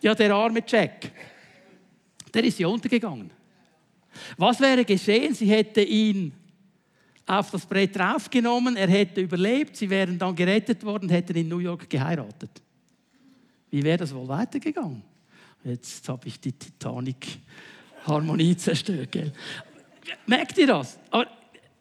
[0.00, 1.10] Ja, der arme Jack,
[2.34, 3.30] der ist ja untergegangen.
[4.36, 5.34] Was wäre geschehen?
[5.34, 6.32] Sie hätte ihn
[7.26, 11.60] auf das Brett draufgenommen, er hätte überlebt, sie wären dann gerettet worden, hätten in New
[11.60, 12.50] York geheiratet.
[13.70, 15.02] Wie wäre das wohl weitergegangen?
[15.64, 16.52] Jetzt habe ich die
[18.02, 19.12] Titanic-Harmonie zerstört.
[19.12, 19.32] Gell?
[20.26, 20.98] Merkt ihr das?
[21.10, 21.26] Aber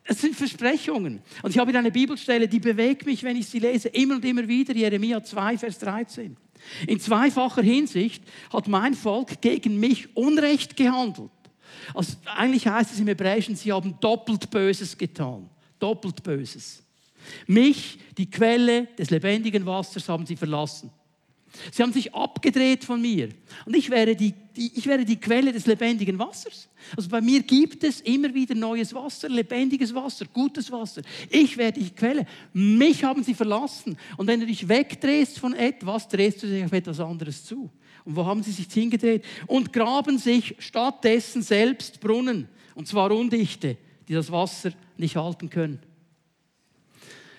[0.04, 1.22] es sind Versprechungen.
[1.44, 4.26] Und ich habe hier eine Bibelstelle, die bewegt mich, wenn ich sie lese, immer und
[4.26, 6.36] immer wieder, Jeremia 2, Vers 13.
[6.88, 11.32] In zweifacher Hinsicht hat mein Volk gegen mich Unrecht gehandelt.
[11.94, 15.50] Also eigentlich heißt es im Hebräischen, sie haben doppelt Böses getan.
[15.80, 16.84] Doppelt Böses.
[17.48, 20.92] Mich, die Quelle des lebendigen Wassers, haben sie verlassen.
[21.72, 23.30] Sie haben sich abgedreht von mir.
[23.66, 26.70] Und ich wäre die, die, ich wäre die Quelle des lebendigen Wassers.
[26.96, 31.02] Also bei mir gibt es immer wieder neues Wasser, lebendiges Wasser, gutes Wasser.
[31.30, 32.26] Ich wäre die Quelle.
[32.54, 33.98] Mich haben sie verlassen.
[34.18, 37.70] Und wenn du dich wegdrehst von etwas, drehst du dich auf etwas anderes zu.
[38.06, 39.24] Und wo haben sie sich hingedreht?
[39.48, 42.48] Und graben sich stattdessen selbst Brunnen.
[42.76, 45.80] Und zwar undichte, die das Wasser nicht halten können.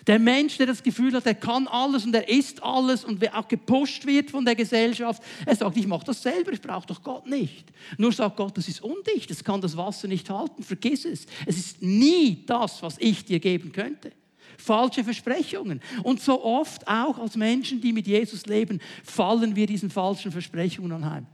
[0.06, 3.46] Der Mensch, der das Gefühl hat, er kann alles und er ist alles und auch
[3.46, 7.26] gepusht wird von der Gesellschaft, er sagt, ich mache das selber, ich brauche doch Gott
[7.26, 7.72] nicht.
[7.98, 11.26] Nur sagt Gott, das ist undicht, das kann das Wasser nicht halten, vergiss es.
[11.46, 14.12] Es ist nie das, was ich dir geben könnte.
[14.58, 15.80] Falsche Versprechungen.
[16.02, 20.92] Und so oft auch als Menschen, die mit Jesus leben, fallen wir diesen falschen Versprechungen
[20.92, 21.26] anheim.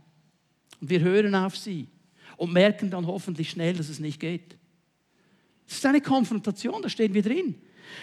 [0.81, 1.89] Und wir hören auf sie
[2.37, 4.57] und merken dann hoffentlich schnell, dass es nicht geht.
[5.67, 7.57] Das ist eine Konfrontation, da stehen wir drin.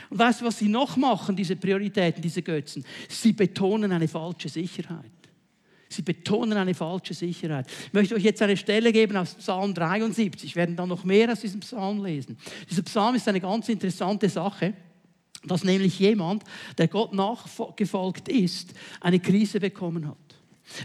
[0.10, 2.86] Und weißt du, was sie noch machen, diese Prioritäten, diese Götzen?
[3.08, 5.12] Sie betonen eine falsche Sicherheit.
[5.90, 7.68] Sie betonen eine falsche Sicherheit.
[7.88, 10.56] Ich möchte euch jetzt eine Stelle geben aus Psalm 73.
[10.56, 12.38] Wir werden dann noch mehr aus diesem Psalm lesen.
[12.70, 14.74] Dieser Psalm ist eine ganz interessante Sache,
[15.44, 16.44] dass nämlich jemand,
[16.78, 20.18] der Gott nachgefolgt ist, eine Krise bekommen hat.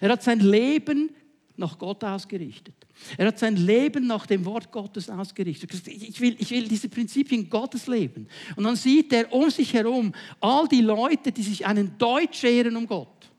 [0.00, 1.10] Er hat sein Leben
[1.56, 2.74] nach Gott ausgerichtet.
[3.16, 5.70] Er hat sein Leben nach dem Wort Gottes ausgerichtet.
[5.86, 8.28] Ich will, ich will diese Prinzipien Gottes leben.
[8.56, 12.76] Und dann sieht er um sich herum all die Leute, die sich einen Deutsch ehren
[12.76, 13.30] um Gott,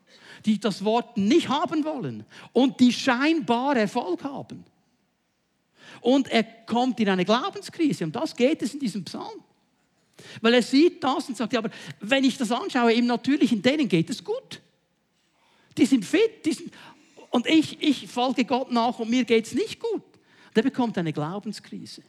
[0.45, 4.65] die das Wort nicht haben wollen und die scheinbar Erfolg haben.
[6.01, 8.03] Und er kommt in eine Glaubenskrise.
[8.03, 9.43] Und das geht es in diesem Psalm.
[10.41, 11.69] Weil er sieht das und sagt, ja, aber
[11.99, 14.61] wenn ich das anschaue, im Natürlichen, denen geht es gut.
[15.77, 16.73] Die sind fit, die sind,
[17.31, 20.03] und ich, ich folge Gott nach und mir geht es nicht gut.
[20.55, 22.03] Der bekommt eine Glaubenskrise.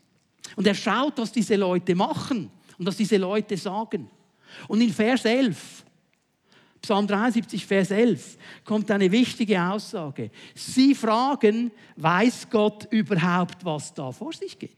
[0.56, 4.11] Und er schaut, was diese Leute machen und was diese Leute sagen.
[4.66, 5.85] Und in Vers 11,
[6.82, 10.30] Psalm 73, Vers 11, kommt eine wichtige Aussage.
[10.56, 14.76] Sie fragen, weiß Gott überhaupt, was da vor sich geht?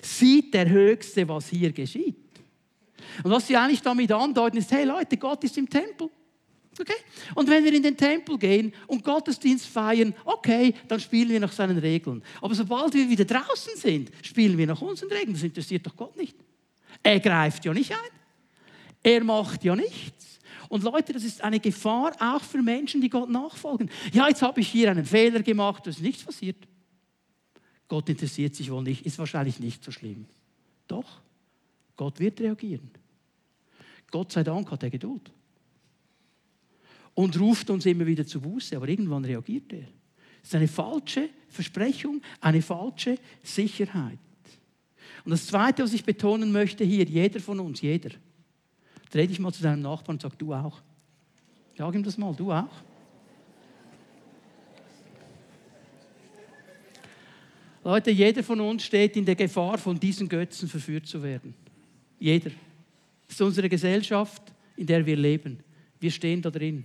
[0.00, 2.16] Sieht der Höchste, was hier geschieht?
[3.22, 6.08] Und was sie eigentlich damit andeuten, ist, hey Leute, Gott ist im Tempel.
[6.80, 6.94] Okay?
[7.34, 11.52] Und wenn wir in den Tempel gehen und Gottesdienst feiern, okay, dann spielen wir nach
[11.52, 12.22] seinen Regeln.
[12.40, 15.34] Aber sobald wir wieder draußen sind, spielen wir nach unseren Regeln.
[15.34, 16.36] Das interessiert doch Gott nicht.
[17.02, 17.98] Er greift ja nicht ein.
[19.02, 20.38] Er macht ja nichts.
[20.68, 23.88] Und Leute, das ist eine Gefahr auch für Menschen, die Gott nachfolgen.
[24.12, 26.56] Ja, jetzt habe ich hier einen Fehler gemacht, es ist nichts passiert.
[27.88, 30.26] Gott interessiert sich wohl nicht, ist wahrscheinlich nicht so schlimm.
[30.88, 31.20] Doch,
[31.96, 32.90] Gott wird reagieren.
[34.10, 35.30] Gott sei Dank hat er Geduld
[37.16, 39.88] und ruft uns immer wieder zu Buße, aber irgendwann reagiert er.
[40.42, 44.18] Das ist eine falsche Versprechung, eine falsche Sicherheit.
[45.24, 48.10] Und das Zweite, was ich betonen möchte hier, jeder von uns, jeder,
[49.10, 50.82] dreh dich mal zu deinem Nachbarn und sag, du auch.
[51.76, 52.84] Sag ihm das mal, du auch.
[57.82, 61.54] Leute, jeder von uns steht in der Gefahr, von diesen Götzen verführt zu werden.
[62.18, 62.50] Jeder.
[63.26, 64.42] Das ist unsere Gesellschaft,
[64.76, 65.60] in der wir leben.
[65.98, 66.84] Wir stehen da drin.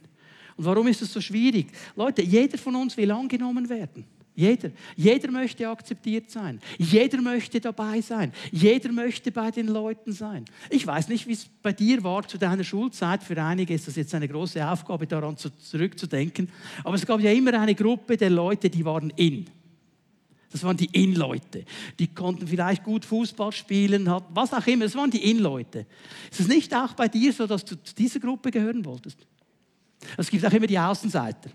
[0.62, 1.70] Und warum ist es so schwierig?
[1.96, 4.06] Leute, jeder von uns will angenommen werden.
[4.36, 4.70] Jeder.
[4.96, 6.60] Jeder möchte akzeptiert sein.
[6.78, 8.32] Jeder möchte dabei sein.
[8.52, 10.46] Jeder möchte bei den Leuten sein.
[10.70, 13.24] Ich weiß nicht, wie es bei dir war zu deiner Schulzeit.
[13.24, 16.48] Für einige ist das jetzt eine große Aufgabe, daran zurückzudenken.
[16.84, 19.48] Aber es gab ja immer eine Gruppe der Leute, die waren in.
[20.52, 21.66] Das waren die In-Leute.
[21.98, 24.84] Die konnten vielleicht gut Fußball spielen, was auch immer.
[24.84, 25.88] Das waren die In-Leute.
[26.30, 29.26] Ist es nicht auch bei dir so, dass du zu dieser Gruppe gehören wolltest?
[30.18, 31.52] Es gibt auch immer die Außenseiter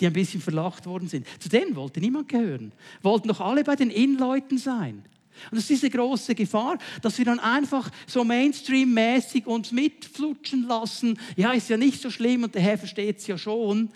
[0.00, 1.26] die ein bisschen verlacht worden sind.
[1.40, 2.72] Zu denen wollte niemand gehören.
[3.02, 5.02] Wollten doch alle bei den Innenleuten sein.
[5.50, 11.18] Und das ist diese große Gefahr, dass wir dann einfach so Mainstream-mäßig uns mitflutschen lassen.
[11.36, 13.90] Ja, ist ja nicht so schlimm und der Herr versteht es ja schon.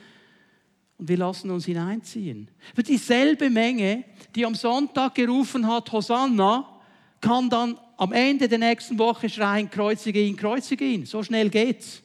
[0.99, 2.49] Und wir lassen uns hineinziehen.
[2.75, 6.69] Für dieselbe Menge, die am Sonntag gerufen hat, Hosanna,
[7.21, 11.07] kann dann am Ende der nächsten Woche schreien, kreuzige ihn, kreuzige ihn.
[11.07, 12.03] So schnell geht's.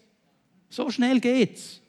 [0.70, 1.82] So schnell geht's.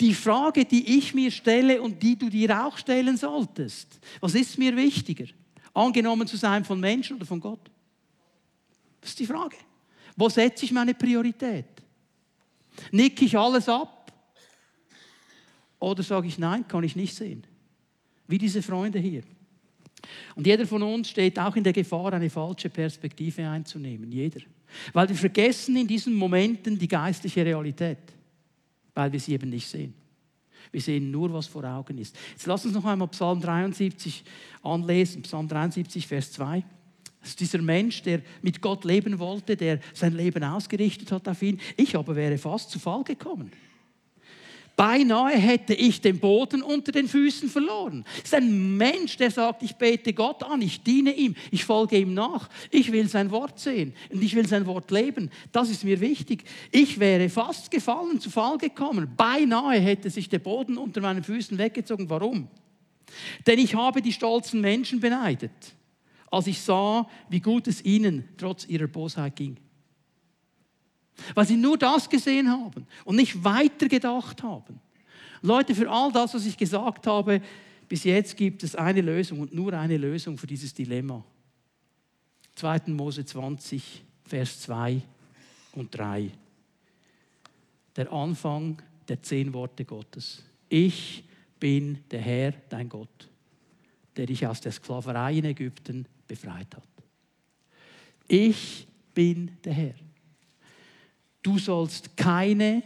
[0.00, 4.58] Die Frage, die ich mir stelle und die du dir auch stellen solltest, was ist
[4.58, 5.26] mir wichtiger?
[5.74, 7.70] Angenommen zu sein von Menschen oder von Gott?
[9.00, 9.56] Das ist die Frage.
[10.16, 11.66] Wo setze ich meine Priorität?
[12.90, 14.10] Nicke ich alles ab?
[15.78, 17.46] Oder sage ich, nein, kann ich nicht sehen?
[18.26, 19.22] Wie diese Freunde hier.
[20.34, 24.10] Und jeder von uns steht auch in der Gefahr, eine falsche Perspektive einzunehmen.
[24.10, 24.40] Jeder.
[24.92, 27.98] Weil wir vergessen in diesen Momenten die geistliche Realität
[28.94, 29.94] weil wir sie eben nicht sehen.
[30.72, 32.16] Wir sehen nur, was vor Augen ist.
[32.32, 34.22] Jetzt lass uns noch einmal Psalm 73
[34.62, 36.64] anlesen, Psalm 73, Vers 2.
[37.20, 41.42] Das ist dieser Mensch, der mit Gott leben wollte, der sein Leben ausgerichtet hat auf
[41.42, 41.60] ihn.
[41.76, 43.50] Ich aber wäre fast zu Fall gekommen.
[44.80, 48.02] Beinahe hätte ich den Boden unter den Füßen verloren.
[48.16, 51.98] Es ist ein Mensch, der sagt, ich bete Gott an, ich diene ihm, ich folge
[51.98, 55.30] ihm nach, ich will sein Wort sehen und ich will sein Wort leben.
[55.52, 56.44] Das ist mir wichtig.
[56.70, 59.12] Ich wäre fast gefallen, zu Fall gekommen.
[59.18, 62.08] Beinahe hätte sich der Boden unter meinen Füßen weggezogen.
[62.08, 62.48] Warum?
[63.46, 65.74] Denn ich habe die stolzen Menschen beneidet,
[66.30, 69.58] als ich sah, wie gut es ihnen trotz ihrer Bosheit ging.
[71.34, 74.80] Weil sie nur das gesehen haben und nicht weiter gedacht haben.
[75.42, 77.40] Leute, für all das, was ich gesagt habe,
[77.88, 81.24] bis jetzt gibt es eine Lösung und nur eine Lösung für dieses Dilemma.
[82.54, 82.82] 2.
[82.88, 85.00] Mose 20, Vers 2
[85.72, 86.30] und 3.
[87.96, 90.42] Der Anfang der zehn Worte Gottes.
[90.68, 91.24] Ich
[91.58, 93.28] bin der Herr, dein Gott,
[94.16, 96.88] der dich aus der Sklaverei in Ägypten befreit hat.
[98.28, 99.94] Ich bin der Herr.
[101.42, 102.82] Du sollst keine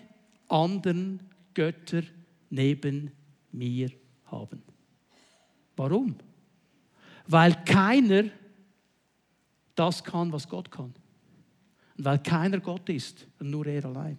[0.48, 1.20] anderen
[1.54, 2.02] Götter
[2.50, 3.10] neben
[3.52, 3.90] mir
[4.26, 4.62] haben.
[5.76, 6.16] Warum?
[7.26, 8.24] Weil keiner
[9.74, 10.94] das kann, was Gott kann.
[11.96, 14.18] Und weil keiner Gott ist nur er allein.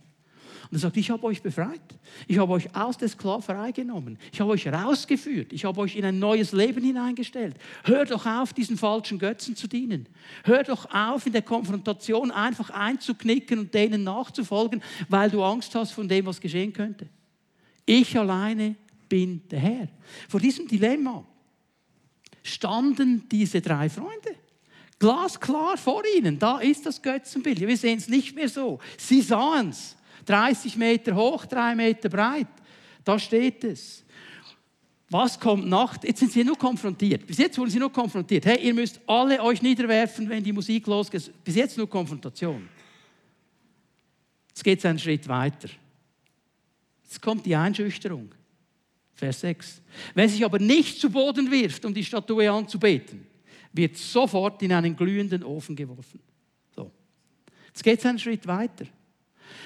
[0.72, 1.82] Und er sagt, ich habe euch befreit.
[2.28, 4.18] Ich habe euch aus der Sklaverei genommen.
[4.32, 5.54] Ich habe euch rausgeführt.
[5.54, 7.56] Ich habe euch in ein neues Leben hineingestellt.
[7.84, 10.08] Hört doch auf, diesen falschen Götzen zu dienen.
[10.44, 15.92] Hört doch auf, in der Konfrontation einfach einzuknicken und denen nachzufolgen, weil du Angst hast
[15.92, 17.08] von dem, was geschehen könnte.
[17.86, 18.76] Ich alleine
[19.08, 19.88] bin der Herr.
[20.28, 21.24] Vor diesem Dilemma
[22.44, 24.36] standen diese drei Freunde.
[24.98, 27.60] Glasklar vor ihnen, da ist das Götzenbild.
[27.60, 28.80] Wir sehen es nicht mehr so.
[28.98, 29.96] Sie sahen es.
[30.26, 32.48] 30 Meter hoch, 3 Meter breit.
[33.04, 34.04] Da steht es.
[35.10, 36.02] Was kommt nach?
[36.04, 37.26] Jetzt sind sie nur konfrontiert.
[37.28, 38.46] Bis jetzt wurden sie nur konfrontiert.
[38.46, 41.32] Hey, ihr müsst alle euch niederwerfen, wenn die Musik losgeht.
[41.44, 42.68] Bis jetzt nur Konfrontation.
[44.50, 45.70] Jetzt geht es einen Schritt weiter.
[47.04, 48.34] Jetzt kommt die Einschüchterung.
[49.14, 49.82] Vers 6.
[50.14, 53.26] Wer sich aber nicht zu Boden wirft, um die Statue anzubeten,
[53.72, 56.20] wird sofort in einen glühenden Ofen geworfen.
[56.76, 56.92] So.
[57.68, 58.86] Jetzt geht es einen Schritt weiter.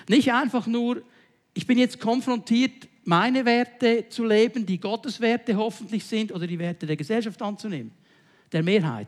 [0.08, 1.02] Nicht einfach nur,
[1.54, 6.60] ich bin jetzt konfrontiert, meine Werte zu leben, die Gottes Werte hoffentlich sind, oder die
[6.60, 7.92] Werte der Gesellschaft anzunehmen,
[8.52, 9.08] der Mehrheit.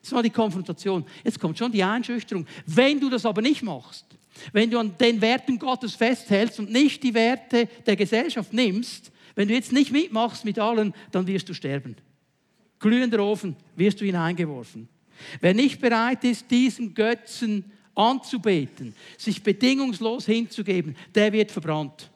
[0.00, 1.04] Das war die Konfrontation.
[1.22, 2.46] Jetzt kommt schon die Einschüchterung.
[2.66, 4.06] Wenn du das aber nicht machst,
[4.52, 9.48] wenn du an den Werten Gottes festhältst und nicht die Werte der Gesellschaft nimmst, wenn
[9.48, 11.96] du jetzt nicht mitmachst mit allen, dann wirst du sterben.
[12.78, 14.88] Glühender Ofen wirst du hineingeworfen.
[15.40, 22.10] Wer nicht bereit ist, diesen Götzen anzubeten, sich bedingungslos hinzugeben, der wird verbrannt.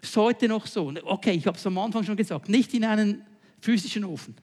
[0.00, 0.92] Ist heute noch so.
[1.04, 3.22] Okay, ich habe es am Anfang schon gesagt, nicht in einen
[3.60, 4.34] physischen Ofen.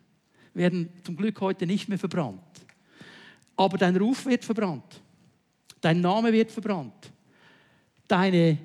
[0.54, 2.40] Werden zum Glück heute nicht mehr verbrannt.
[3.56, 5.02] Aber dein Ruf wird verbrannt.
[5.82, 7.12] Dein Name wird verbrannt.
[8.08, 8.58] Dein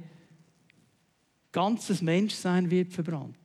[1.50, 3.36] ganzes Menschsein wird verbrannt.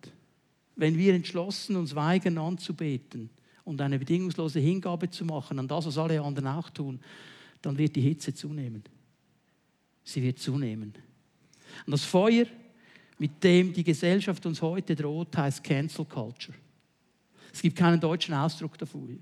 [0.76, 3.30] Wenn wir entschlossen uns weigern anzubeten
[3.66, 7.00] und eine bedingungslose Hingabe zu machen an das, was alle anderen auch tun,
[7.62, 8.84] dann wird die Hitze zunehmen.
[10.04, 10.94] Sie wird zunehmen.
[11.86, 12.46] Und das Feuer,
[13.18, 16.58] mit dem die Gesellschaft uns heute droht, heißt Cancel Culture.
[17.54, 19.18] Es gibt keinen deutschen Ausdruck dafür.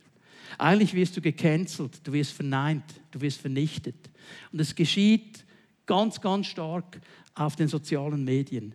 [0.57, 4.09] Eigentlich wirst du gecancelt, du wirst verneint, du wirst vernichtet.
[4.51, 5.45] Und es geschieht
[5.85, 7.01] ganz, ganz stark
[7.33, 8.73] auf den sozialen Medien.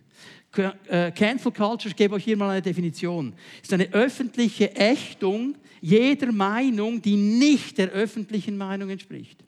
[0.87, 6.31] Äh, Cancel Culture, ich gebe euch hier mal eine Definition, ist eine öffentliche Ächtung jeder
[6.31, 9.43] Meinung, die nicht der öffentlichen Meinung entspricht.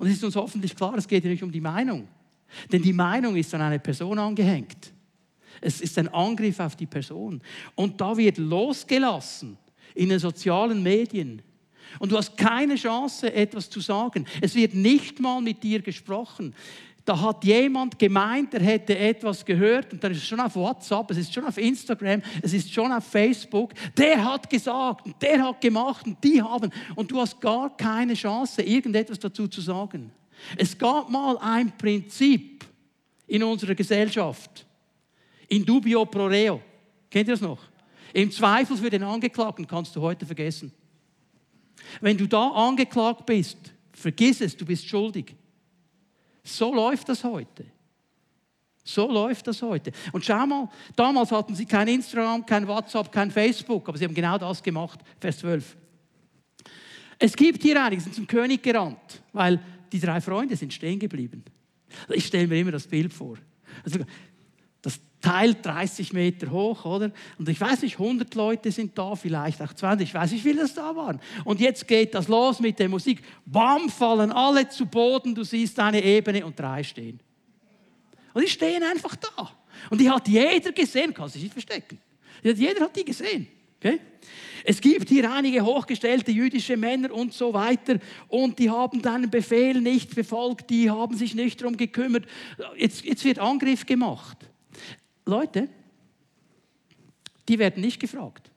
[0.00, 2.08] Und es ist uns hoffentlich klar, es geht ja nicht um die Meinung.
[2.72, 4.94] Denn die Meinung ist an eine Person angehängt.
[5.60, 7.42] Es ist ein Angriff auf die Person.
[7.74, 9.58] Und da wird losgelassen
[9.94, 11.42] in den sozialen Medien.
[11.98, 14.24] Und du hast keine Chance, etwas zu sagen.
[14.40, 16.54] Es wird nicht mal mit dir gesprochen.
[17.10, 21.10] Da hat jemand gemeint, er hätte etwas gehört und dann ist es schon auf WhatsApp,
[21.10, 23.72] es ist schon auf Instagram, es ist schon auf Facebook.
[23.96, 26.70] Der hat gesagt und der hat gemacht und die haben.
[26.94, 30.12] Und du hast gar keine Chance, irgendetwas dazu zu sagen.
[30.56, 32.64] Es gab mal ein Prinzip
[33.26, 34.64] in unserer Gesellschaft.
[35.48, 36.62] In dubio pro reo.
[37.10, 37.58] Kennt ihr das noch?
[38.12, 40.70] Im Zweifel für den Angeklagten kannst du heute vergessen.
[42.00, 43.58] Wenn du da angeklagt bist,
[43.94, 45.34] vergiss es, du bist schuldig.
[46.56, 47.64] So läuft das heute.
[48.82, 49.92] So läuft das heute.
[50.12, 54.14] Und schau mal, damals hatten sie kein Instagram, kein WhatsApp, kein Facebook, aber sie haben
[54.14, 55.00] genau das gemacht.
[55.20, 55.76] Vers 12.
[57.18, 59.60] Es gibt hier einige, sind zum König gerannt, weil
[59.92, 61.44] die drei Freunde sind stehen geblieben.
[62.08, 63.36] Ich stelle mir immer das Bild vor.
[63.84, 64.00] Also,
[65.20, 67.10] Teil 30 Meter hoch, oder?
[67.38, 70.48] Und ich weiß nicht, 100 Leute sind da, vielleicht auch 20, ich weiß nicht, wie
[70.50, 71.20] viele das da waren.
[71.44, 73.22] Und jetzt geht das los mit der Musik.
[73.44, 77.20] Bam, fallen alle zu Boden, du siehst eine Ebene und drei stehen.
[78.32, 79.50] Und die stehen einfach da.
[79.90, 81.98] Und die hat jeder gesehen, kann sich nicht verstecken.
[82.42, 83.46] Jeder hat die gesehen.
[83.78, 84.00] Okay?
[84.64, 87.98] Es gibt hier einige hochgestellte jüdische Männer und so weiter
[88.28, 92.26] und die haben deinen Befehl nicht befolgt, die haben sich nicht darum gekümmert.
[92.76, 94.49] Jetzt, jetzt wird Angriff gemacht.
[95.30, 95.68] Leute,
[97.48, 98.50] die werden nicht gefragt.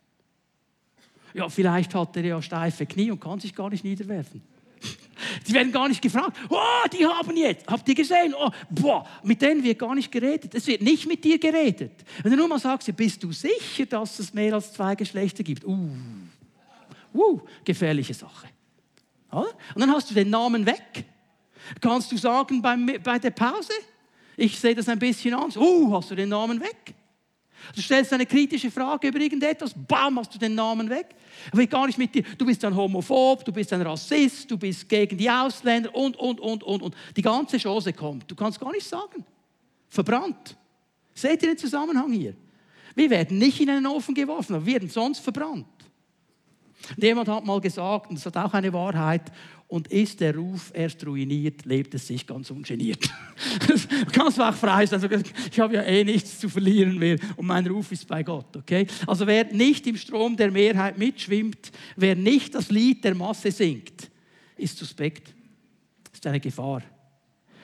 [1.34, 4.42] Ja, vielleicht hat er ja steife Knie und kann sich gar nicht niederwerfen.
[5.48, 6.38] Die werden gar nicht gefragt.
[6.50, 6.58] Oh,
[6.92, 8.36] die haben jetzt, habt ihr gesehen?
[8.38, 10.54] Oh, boah, mit denen wird gar nicht geredet.
[10.54, 12.04] Es wird nicht mit dir geredet.
[12.22, 15.64] Wenn du nur mal sagst, bist du sicher, dass es mehr als zwei Geschlechter gibt?
[15.66, 15.90] Uh,
[17.14, 18.48] uh gefährliche Sache.
[19.32, 19.48] Und
[19.78, 21.06] dann hast du den Namen weg.
[21.80, 23.74] Kannst du sagen beim, bei der Pause?
[24.38, 25.52] Ich sehe das ein bisschen an.
[25.56, 26.94] Uh, hast du den Namen weg?
[27.76, 31.16] Du stellst eine kritische Frage über irgendetwas, bam, hast du den Namen weg.
[31.48, 32.24] Ich will gar nicht mit dir.
[32.38, 36.40] Du bist ein Homophob, du bist ein Rassist, du bist gegen die Ausländer und, und,
[36.40, 36.96] und, und, und.
[37.16, 38.30] Die ganze Chose kommt.
[38.30, 39.26] Du kannst gar nicht sagen.
[39.88, 40.58] Verbrannt.
[41.14, 42.36] Seht ihr den Zusammenhang hier?
[42.96, 45.66] Wir werden nicht in einen Ofen geworfen, wir werden sonst verbrannt.
[46.90, 49.32] Und jemand hat mal gesagt, und das hat auch eine Wahrheit,
[49.74, 53.10] und ist der Ruf erst ruiniert, lebt es sich ganz ungeniert.
[54.14, 55.24] Du auch frei sein.
[55.52, 58.56] Ich habe ja eh nichts zu verlieren mehr und mein Ruf ist bei Gott.
[58.56, 58.86] Okay?
[59.08, 64.12] Also wer nicht im Strom der Mehrheit mitschwimmt, wer nicht das Lied der Masse singt,
[64.58, 65.34] ist suspekt.
[66.14, 66.84] Ist eine Gefahr.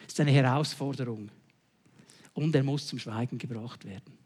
[0.07, 1.30] Ist eine Herausforderung.
[2.34, 4.17] Und er muss zum Schweigen gebracht werden.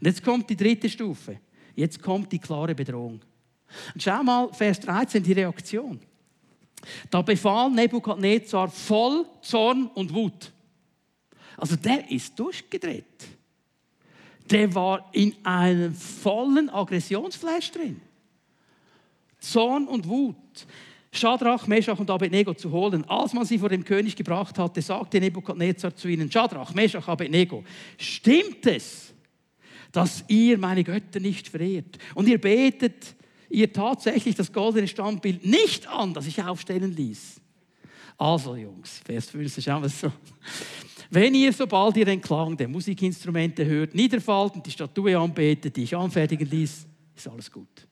[0.00, 1.38] Und jetzt kommt die dritte Stufe.
[1.76, 3.20] Jetzt kommt die klare Bedrohung.
[3.94, 6.00] Und schau mal, Vers 13, die Reaktion.
[7.10, 10.52] Da befahl Nebukadnezar voll Zorn und Wut.
[11.56, 13.04] Also der ist durchgedreht.
[14.50, 18.00] Der war in einem vollen Aggressionsfleisch drin.
[19.38, 20.36] Zorn und Wut.
[21.12, 23.04] Schadrach, Meshach und Abednego zu holen.
[23.08, 27.62] Als man sie vor dem König gebracht hatte, sagte Nebukadnezar zu ihnen, Schadrach, Meshach, Abednego,
[27.96, 29.14] stimmt es,
[29.92, 33.14] dass ihr meine Götter nicht verehrt und ihr betet
[33.54, 37.40] ihr tatsächlich das goldene Standbild nicht an, das ich aufstellen ließ.
[38.18, 40.12] Also Jungs, Vers 15, schauen wir es so.
[41.10, 45.84] Wenn ihr, sobald ihr den Klang der Musikinstrumente hört, niederfallt und die Statue anbetet, die
[45.84, 46.86] ich anfertigen ließ,
[47.16, 47.86] ist alles gut.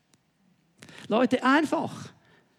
[1.09, 2.13] Leute, einfach.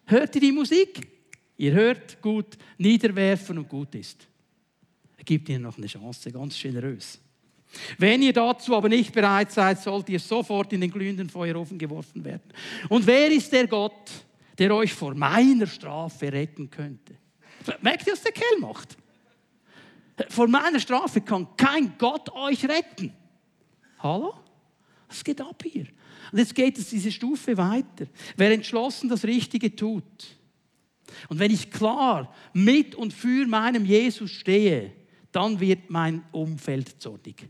[0.06, 1.08] Hört ihr die Musik?
[1.56, 4.26] Ihr hört gut, niederwerfen und gut ist.
[5.16, 7.20] Er gibt ihnen noch eine Chance, ganz generös.
[7.98, 12.24] Wenn ihr dazu aber nicht bereit seid, sollt ihr sofort in den glühenden Feuerofen geworfen
[12.24, 12.52] werden.
[12.88, 14.10] Und wer ist der Gott,
[14.58, 17.16] der euch vor meiner Strafe retten könnte?
[17.80, 18.96] Merkt ihr, was der Kerl macht?
[20.28, 23.12] Vor meiner Strafe kann kein Gott euch retten.
[23.98, 24.34] Hallo?
[25.08, 25.86] Was geht ab hier?
[26.32, 28.06] Und jetzt geht es diese Stufe weiter.
[28.36, 30.04] Wer entschlossen das Richtige tut.
[31.28, 34.92] Und wenn ich klar mit und für meinem Jesus stehe,
[35.32, 37.48] dann wird mein Umfeld zornig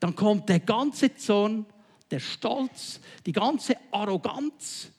[0.00, 1.66] dann kommt der ganze Zorn,
[2.10, 4.90] der Stolz, die ganze Arroganz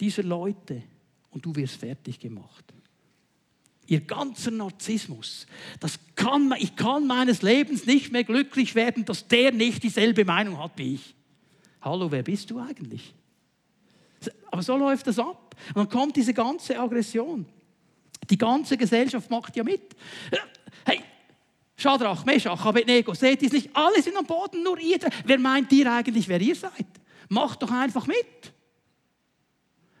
[0.00, 0.82] dieser Leute
[1.30, 2.64] und du wirst fertig gemacht.
[3.86, 5.46] Ihr ganzer Narzissmus,
[5.78, 10.58] das kann, ich kann meines Lebens nicht mehr glücklich werden, dass der nicht dieselbe Meinung
[10.58, 11.14] hat wie ich.
[11.80, 13.14] Hallo, wer bist du eigentlich?
[14.50, 15.54] Aber so läuft das ab.
[15.68, 17.46] Und dann kommt diese ganze Aggression.
[18.28, 19.94] Die ganze Gesellschaft macht ja mit.
[21.76, 23.70] Schadrach, Meschach, Abednego, seht ihr es nicht?
[23.74, 24.98] Alle sind am Boden, nur ihr.
[25.24, 26.86] Wer meint ihr eigentlich, wer ihr seid?
[27.28, 28.52] Macht doch einfach mit.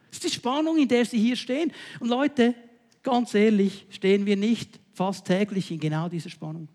[0.08, 1.70] Das ist die Spannung, in der sie hier stehen.
[2.00, 2.54] Und Leute,
[3.02, 6.68] ganz ehrlich, stehen wir nicht fast täglich in genau dieser Spannung.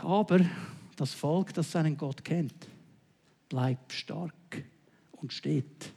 [0.00, 0.40] Aber
[0.96, 2.68] das Volk, das seinen Gott kennt,
[3.48, 4.62] bleibt stark
[5.12, 5.92] und steht.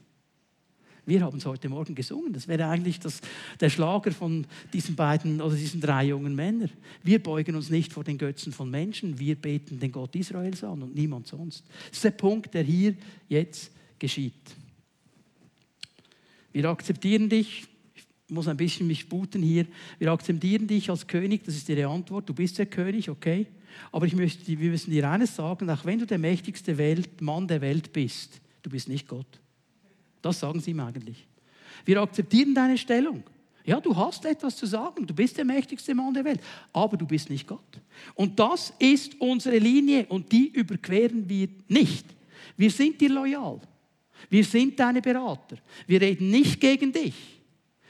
[1.08, 2.34] Wir haben es heute Morgen gesungen.
[2.34, 3.22] Das wäre eigentlich das,
[3.62, 6.70] der Schlager von diesen beiden oder diesen drei jungen Männern.
[7.02, 10.84] Wir beugen uns nicht vor den Götzen von Menschen, wir beten den Gott Israels an
[10.84, 11.64] und niemand sonst.
[11.88, 12.94] Das ist der Punkt, der hier
[13.30, 14.34] jetzt geschieht.
[16.52, 19.66] Wir akzeptieren dich, ich muss ein bisschen mich sputen hier,
[20.00, 23.48] wir akzeptieren dich als König, das ist Ihre Antwort, du bist der König, okay.
[23.94, 27.48] Aber ich möchte, wir müssen dir eines sagen, auch wenn du der mächtigste Welt, Mann
[27.48, 29.40] der Welt bist, du bist nicht Gott.
[30.22, 31.26] Das sagen sie ihm eigentlich.
[31.86, 33.24] Wir akzeptieren deine Stellung.
[33.64, 36.40] Ja, du hast etwas zu sagen, du bist der mächtigste Mann der Welt,
[36.72, 37.82] aber du bist nicht Gott.
[38.16, 42.06] Und das ist unsere Linie und die überqueren wir nicht.
[42.56, 43.60] Wir sind dir loyal.
[44.30, 45.58] Wir sind deine Berater.
[45.86, 47.14] Wir reden nicht gegen dich.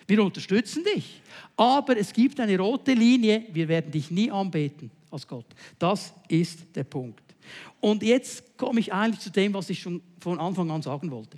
[0.07, 1.21] Wir unterstützen dich.
[1.55, 5.45] Aber es gibt eine rote Linie, wir werden dich nie anbeten als Gott.
[5.77, 7.21] Das ist der Punkt.
[7.79, 11.37] Und jetzt komme ich eigentlich zu dem, was ich schon von Anfang an sagen wollte.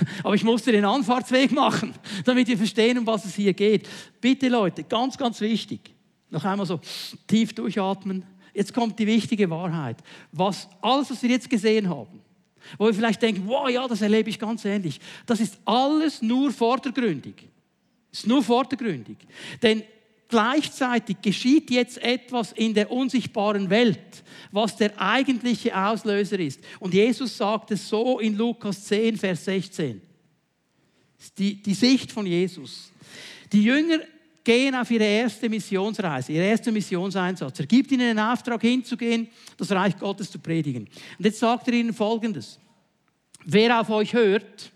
[0.22, 3.88] Aber ich musste den Anfahrtsweg machen, damit wir verstehen, um was es hier geht.
[4.20, 5.94] Bitte Leute, ganz, ganz wichtig.
[6.30, 6.80] Noch einmal so
[7.26, 8.24] tief durchatmen.
[8.54, 9.98] Jetzt kommt die wichtige Wahrheit.
[10.32, 12.20] Was, alles, was wir jetzt gesehen haben,
[12.78, 15.00] wo wir vielleicht denken, wow, ja, das erlebe ich ganz ähnlich.
[15.26, 17.48] Das ist alles nur vordergründig.
[18.10, 19.16] Ist nur vordergründig.
[19.62, 19.82] Denn
[20.32, 26.58] Gleichzeitig geschieht jetzt etwas in der unsichtbaren Welt, was der eigentliche Auslöser ist.
[26.80, 30.00] Und Jesus sagt es so in Lukas 10, Vers 16.
[31.36, 32.90] Die, die Sicht von Jesus.
[33.52, 33.98] Die Jünger
[34.42, 37.60] gehen auf ihre erste Missionsreise, ihr erster Missionseinsatz.
[37.60, 39.28] Er gibt ihnen den Auftrag hinzugehen,
[39.58, 40.88] das Reich Gottes zu predigen.
[41.18, 42.58] Und jetzt sagt er ihnen Folgendes.
[43.44, 44.72] Wer auf euch hört,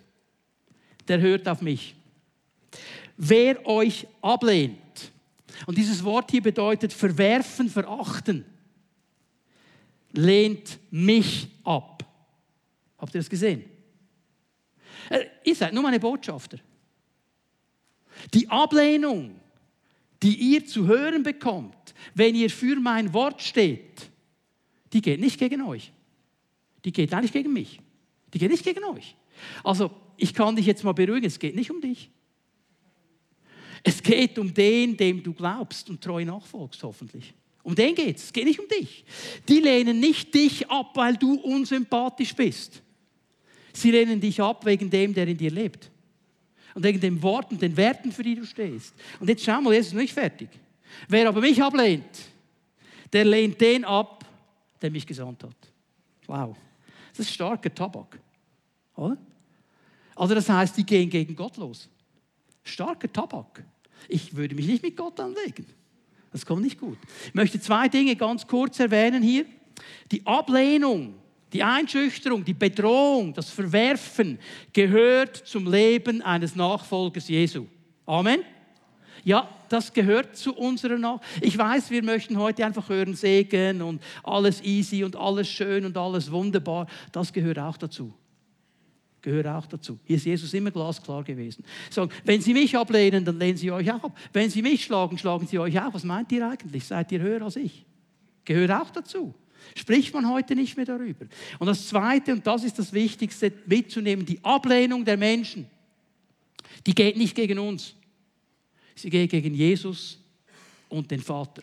[1.08, 1.94] der hört auf mich.
[3.16, 4.80] Wer euch ablehnt,
[5.66, 8.44] und dieses Wort hier bedeutet verwerfen, verachten.
[10.12, 12.04] Lehnt mich ab.
[12.98, 13.64] Habt ihr das gesehen?
[15.10, 16.58] Äh, ihr seid nur meine Botschafter.
[18.32, 19.38] Die Ablehnung,
[20.22, 24.10] die ihr zu hören bekommt, wenn ihr für mein Wort steht,
[24.92, 25.92] die geht nicht gegen euch.
[26.84, 27.80] Die geht eigentlich gegen mich.
[28.32, 29.16] Die geht nicht gegen euch.
[29.62, 32.10] Also, ich kann dich jetzt mal beruhigen, es geht nicht um dich.
[33.88, 37.32] Es geht um den, dem du glaubst und treu nachfolgst, hoffentlich.
[37.62, 38.24] Um den geht es.
[38.24, 39.04] Es geht nicht um dich.
[39.48, 42.82] Die lehnen nicht dich ab, weil du unsympathisch bist.
[43.72, 45.88] Sie lehnen dich ab wegen dem, der in dir lebt.
[46.74, 48.92] Und wegen den Worten, den Werten, für die du stehst.
[49.20, 50.48] Und jetzt schau mal, Jesus ist noch nicht fertig.
[51.06, 52.22] Wer aber mich ablehnt,
[53.12, 54.24] der lehnt den ab,
[54.82, 55.56] der mich gesandt hat.
[56.26, 56.56] Wow.
[57.16, 58.18] Das ist starker Tabak.
[58.96, 59.16] Oder?
[60.16, 61.88] Also das heißt, die gehen gegen Gott los.
[62.64, 63.64] Starker Tabak.
[64.08, 65.66] Ich würde mich nicht mit Gott anlegen.
[66.32, 66.98] Das kommt nicht gut.
[67.26, 69.46] Ich möchte zwei Dinge ganz kurz erwähnen hier.
[70.12, 71.14] Die Ablehnung,
[71.52, 74.38] die Einschüchterung, die Bedrohung, das Verwerfen
[74.72, 77.66] gehört zum Leben eines Nachfolgers Jesu.
[78.04, 78.40] Amen.
[79.24, 81.20] Ja, das gehört zu unserer Nach.
[81.40, 85.96] Ich weiß, wir möchten heute einfach hören Segen und alles easy und alles schön und
[85.96, 86.86] alles wunderbar.
[87.12, 88.12] Das gehört auch dazu
[89.26, 89.98] gehört auch dazu.
[90.04, 91.64] Hier ist Jesus immer glasklar gewesen.
[91.90, 94.16] So, wenn sie mich ablehnen, dann lehnen sie euch auch ab.
[94.32, 95.92] Wenn sie mich schlagen, schlagen sie euch auch.
[95.92, 96.84] Was meint ihr eigentlich?
[96.84, 97.84] Seid ihr höher als ich?
[98.44, 99.34] Gehört auch dazu.
[99.74, 101.26] Spricht man heute nicht mehr darüber.
[101.58, 105.66] Und das Zweite, und das ist das Wichtigste mitzunehmen, die Ablehnung der Menschen,
[106.86, 107.96] die geht nicht gegen uns.
[108.94, 110.20] Sie geht gegen Jesus
[110.88, 111.62] und den Vater.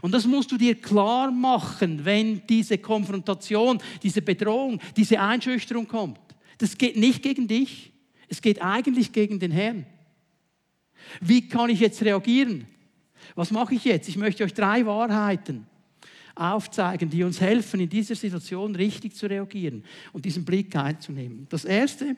[0.00, 6.18] Und das musst du dir klar machen, wenn diese Konfrontation, diese Bedrohung, diese Einschüchterung kommt.
[6.58, 7.92] Das geht nicht gegen dich,
[8.28, 9.86] es geht eigentlich gegen den Herrn.
[11.20, 12.66] Wie kann ich jetzt reagieren?
[13.34, 14.08] Was mache ich jetzt?
[14.08, 15.66] Ich möchte euch drei Wahrheiten
[16.34, 21.46] aufzeigen, die uns helfen, in dieser Situation richtig zu reagieren und diesen Blick einzunehmen.
[21.48, 22.14] Das erste,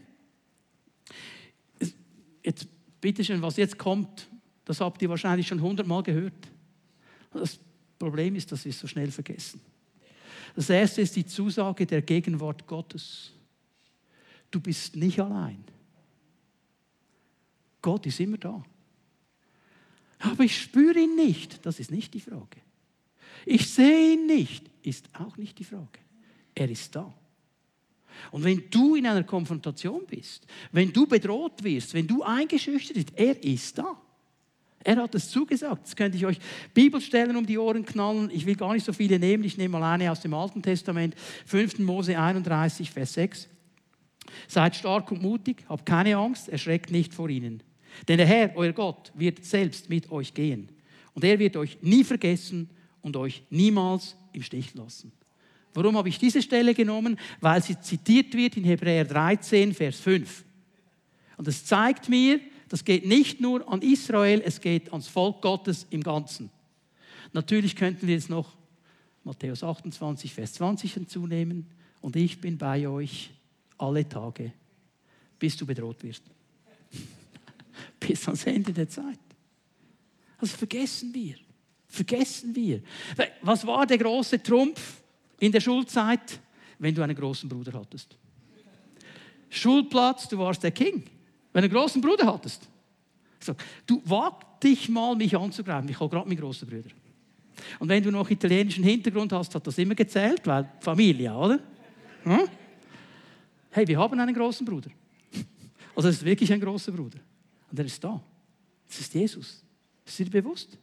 [2.42, 2.66] jetzt
[3.00, 4.28] bitteschön, was jetzt kommt,
[4.64, 6.48] das habt ihr wahrscheinlich schon hundertmal gehört.
[7.32, 7.58] Das
[7.98, 9.60] Problem ist, dass wir es so schnell vergessen.
[10.54, 13.32] Das erste ist die Zusage der Gegenwart Gottes.
[14.50, 15.62] Du bist nicht allein.
[17.82, 18.62] Gott ist immer da.
[20.20, 22.60] Aber ich spüre ihn nicht, das ist nicht die Frage.
[23.46, 26.00] Ich sehe ihn nicht, ist auch nicht die Frage.
[26.54, 27.14] Er ist da.
[28.32, 33.12] Und wenn du in einer Konfrontation bist, wenn du bedroht wirst, wenn du eingeschüchtert bist,
[33.14, 33.96] er ist da.
[34.82, 35.86] Er hat es zugesagt.
[35.86, 36.38] Jetzt könnte ich euch
[36.72, 38.30] Bibelstellen um die Ohren knallen.
[38.32, 39.44] Ich will gar nicht so viele nehmen.
[39.44, 41.14] Ich nehme mal eine aus dem Alten Testament.
[41.46, 41.80] 5.
[41.80, 43.48] Mose 31, Vers 6.
[44.46, 47.62] Seid stark und mutig, habt keine Angst, erschreckt nicht vor ihnen.
[48.06, 50.68] Denn der Herr, euer Gott, wird selbst mit euch gehen.
[51.14, 52.70] Und er wird euch nie vergessen
[53.02, 55.12] und euch niemals im Stich lassen.
[55.74, 57.18] Warum habe ich diese Stelle genommen?
[57.40, 60.44] Weil sie zitiert wird in Hebräer 13, Vers 5.
[61.36, 65.86] Und es zeigt mir, das geht nicht nur an Israel, es geht ans Volk Gottes
[65.90, 66.50] im Ganzen.
[67.32, 68.56] Natürlich könnten wir jetzt noch
[69.24, 71.66] Matthäus 28, Vers 20 hinzunehmen.
[72.00, 73.30] Und ich bin bei euch
[73.78, 74.52] alle Tage,
[75.38, 76.22] bis du bedroht wirst.
[78.00, 79.18] bis ans Ende der Zeit.
[80.38, 81.36] Also vergessen wir.
[81.86, 82.82] Vergessen wir.
[83.42, 85.02] Was war der große Trumpf
[85.40, 86.40] in der Schulzeit?
[86.78, 88.16] Wenn du einen großen Bruder hattest.
[89.48, 91.04] Schulplatz, du warst der King.
[91.52, 92.68] Wenn du einen großen Bruder hattest.
[93.40, 93.54] So,
[93.86, 95.88] du wag dich mal, mich anzugreifen.
[95.88, 96.90] Ich habe gerade meinen großen Bruder.
[97.78, 101.58] Und wenn du noch italienischen Hintergrund hast, hat das immer gezählt, weil Familie, oder?
[102.24, 102.48] Hm?
[103.78, 104.90] Hey, wir haben einen großen Bruder.
[105.94, 107.18] Also es ist wirklich ein großer Bruder.
[107.70, 108.20] Und er ist da.
[108.88, 109.62] Das ist Jesus.
[110.04, 110.76] Ist dir bewusst?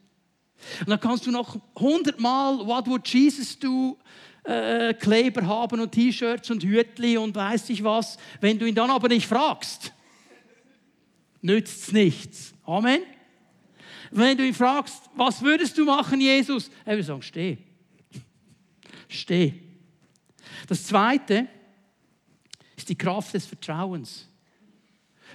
[0.79, 3.97] Und dann kannst du noch hundertmal What would Jesus do
[4.45, 8.17] äh, Kleber haben und T-Shirts und Hütli und weiß ich was.
[8.39, 9.91] Wenn du ihn dann aber nicht fragst,
[11.41, 12.53] nützt es nichts.
[12.63, 13.01] Amen.
[14.11, 16.71] Wenn du ihn fragst, was würdest du machen, Jesus?
[16.85, 17.57] Er würde sagen, steh.
[19.09, 19.53] Steh.
[20.67, 21.49] Das zweite
[22.75, 24.27] ist die Kraft des Vertrauens.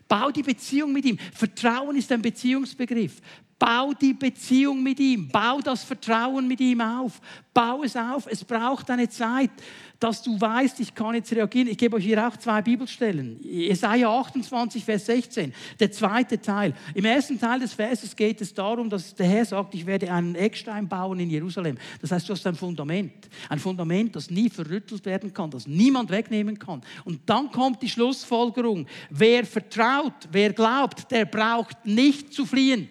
[0.08, 1.18] Bau die Beziehung mit ihm.
[1.32, 3.20] Vertrauen ist ein Beziehungsbegriff.
[3.60, 5.28] Bau die Beziehung mit ihm.
[5.28, 7.20] Bau das Vertrauen mit ihm auf.
[7.52, 8.26] Bau es auf.
[8.26, 9.50] Es braucht eine Zeit,
[9.98, 11.68] dass du weißt, ich kann jetzt reagieren.
[11.68, 13.38] Ich gebe euch hier auch zwei Bibelstellen.
[13.42, 15.52] Jesaja 28, Vers 16.
[15.78, 16.72] Der zweite Teil.
[16.94, 20.36] Im ersten Teil des Verses geht es darum, dass der Herr sagt, ich werde einen
[20.36, 21.76] Eckstein bauen in Jerusalem.
[22.00, 23.28] Das heißt, du hast ein Fundament.
[23.50, 26.80] Ein Fundament, das nie verrüttelt werden kann, das niemand wegnehmen kann.
[27.04, 28.86] Und dann kommt die Schlussfolgerung.
[29.10, 32.88] Wer vertraut, wer glaubt, der braucht nicht zu fliehen.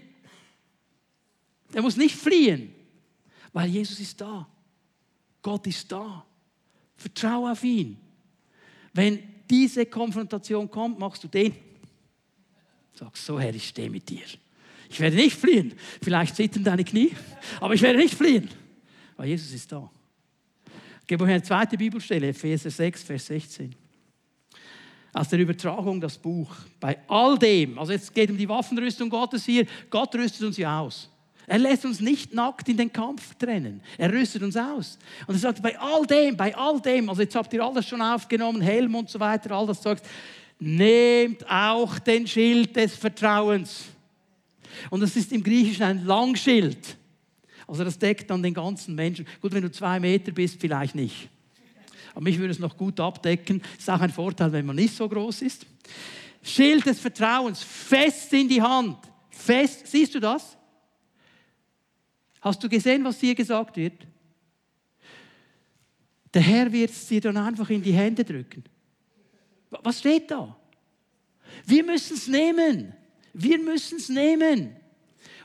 [1.74, 2.74] Der muss nicht fliehen,
[3.54, 4.48] weil Jesus ist da.
[5.42, 6.26] Gott ist da.
[6.96, 7.98] Vertraue auf ihn.
[8.94, 11.54] Wenn diese Konfrontation kommt, machst du den.
[12.94, 14.26] Sagst so, Herr, ich stehe mit dir.
[14.90, 15.74] Ich werde nicht fliehen.
[16.02, 17.12] Vielleicht zittern deine Knie,
[17.62, 18.50] aber ich werde nicht fliehen,
[19.16, 19.90] weil Jesus ist da.
[21.08, 23.76] Gebe euch eine zweite Bibelstelle, Epheser 6, Vers 16.
[25.14, 26.56] Aus der Übertragung das Buch.
[26.80, 30.58] Bei all dem, also jetzt geht es um die Waffenrüstung Gottes hier, Gott rüstet uns
[30.58, 31.10] ja aus.
[31.50, 33.82] Er lässt uns nicht nackt in den Kampf trennen.
[33.98, 35.00] Er rüstet uns aus.
[35.26, 38.04] Und er sagt, bei all dem, bei all dem, also jetzt habt ihr alles schon
[38.04, 40.04] aufgenommen, Helm und so weiter, all das Zeugs,
[40.60, 43.86] nehmt auch den Schild des Vertrauens.
[44.92, 46.96] Und das ist im Griechischen ein Langschild.
[47.68, 49.26] Also das deckt dann den ganzen Menschen.
[49.42, 51.30] Gut, wenn du zwei Meter bist, vielleicht nicht.
[52.12, 53.64] Aber mich würde es noch gut abdecken.
[53.76, 55.66] Ist auch ein Vorteil, wenn man nicht so groß ist.
[56.44, 58.98] Schild des Vertrauens, fest in die Hand.
[59.32, 60.59] Fest, siehst du das?
[62.42, 64.08] Hast du gesehen, was dir gesagt wird?
[66.34, 68.64] Der Herr wird es dir dann einfach in die Hände drücken.
[69.70, 70.56] Was steht da?
[71.66, 72.94] Wir müssen es nehmen.
[73.34, 74.76] Wir müssen es nehmen.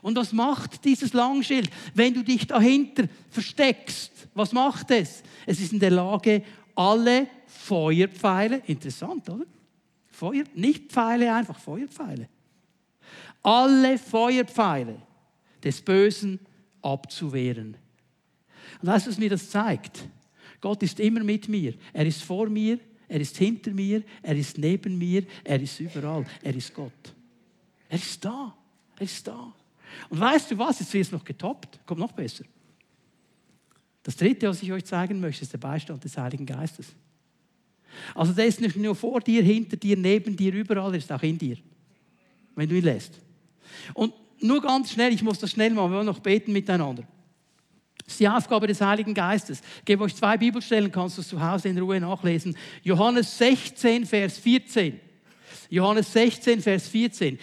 [0.01, 1.69] Und was macht dieses Langschild?
[1.93, 5.23] Wenn du dich dahinter versteckst, was macht es?
[5.45, 6.43] Es ist in der Lage,
[6.75, 9.45] alle Feuerpfeile, interessant, oder?
[10.07, 12.29] Feuer, nicht Pfeile, einfach Feuerpfeile.
[13.41, 15.01] Alle Feuerpfeile
[15.63, 16.39] des Bösen
[16.85, 17.77] abzuwehren.
[18.81, 20.07] Und weißt du, was mir das zeigt?
[20.61, 21.73] Gott ist immer mit mir.
[21.93, 26.25] Er ist vor mir, er ist hinter mir, er ist neben mir, er ist überall.
[26.41, 27.13] Er ist Gott.
[27.89, 28.55] Er ist da.
[28.97, 29.53] Er ist da.
[30.09, 30.79] Und weißt du was?
[30.79, 31.79] Jetzt wird es noch getoppt.
[31.85, 32.45] Kommt noch besser.
[34.03, 36.87] Das dritte, was ich euch zeigen möchte, ist der Beistand des Heiligen Geistes.
[38.13, 41.23] Also der ist nicht nur vor dir, hinter dir, neben dir, überall, er ist auch
[41.23, 41.57] in dir.
[42.55, 43.19] Wenn du ihn lässt.
[43.93, 47.03] Und nur ganz schnell, ich muss das schnell machen, wir wollen noch beten miteinander.
[48.05, 49.61] Das ist die Aufgabe des Heiligen Geistes.
[49.79, 52.55] Ich gebe euch zwei Bibelstellen, kannst du es zu Hause in Ruhe nachlesen.
[52.83, 54.99] Johannes 16, Vers 14.
[55.69, 57.39] Johannes 16, Vers 14.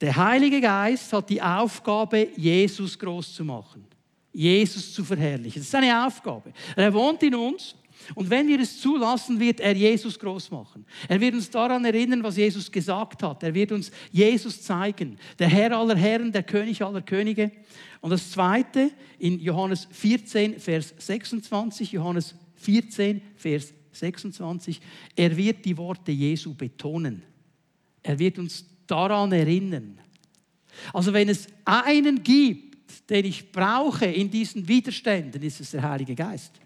[0.00, 3.86] Der Heilige Geist hat die Aufgabe, Jesus groß zu machen.
[4.32, 5.60] Jesus zu verherrlichen.
[5.60, 6.52] Das ist eine Aufgabe.
[6.76, 7.74] Er wohnt in uns
[8.14, 10.86] Und wenn wir es zulassen, wird er Jesus groß machen.
[11.08, 13.42] Er wird uns daran erinnern, was Jesus gesagt hat.
[13.42, 15.18] Er wird uns Jesus zeigen.
[15.38, 17.50] Der Herr aller Herren, der König aller Könige.
[18.00, 21.92] Und das Zweite in Johannes 14, Vers 26.
[21.92, 24.80] Johannes 14, Vers 26.
[25.16, 27.22] Er wird die Worte Jesu betonen.
[28.02, 30.00] Er wird uns daran erinnern.
[30.92, 36.14] Also wenn es einen gibt, den ich brauche in diesen Widerständen, ist es der Heilige
[36.14, 36.60] Geist.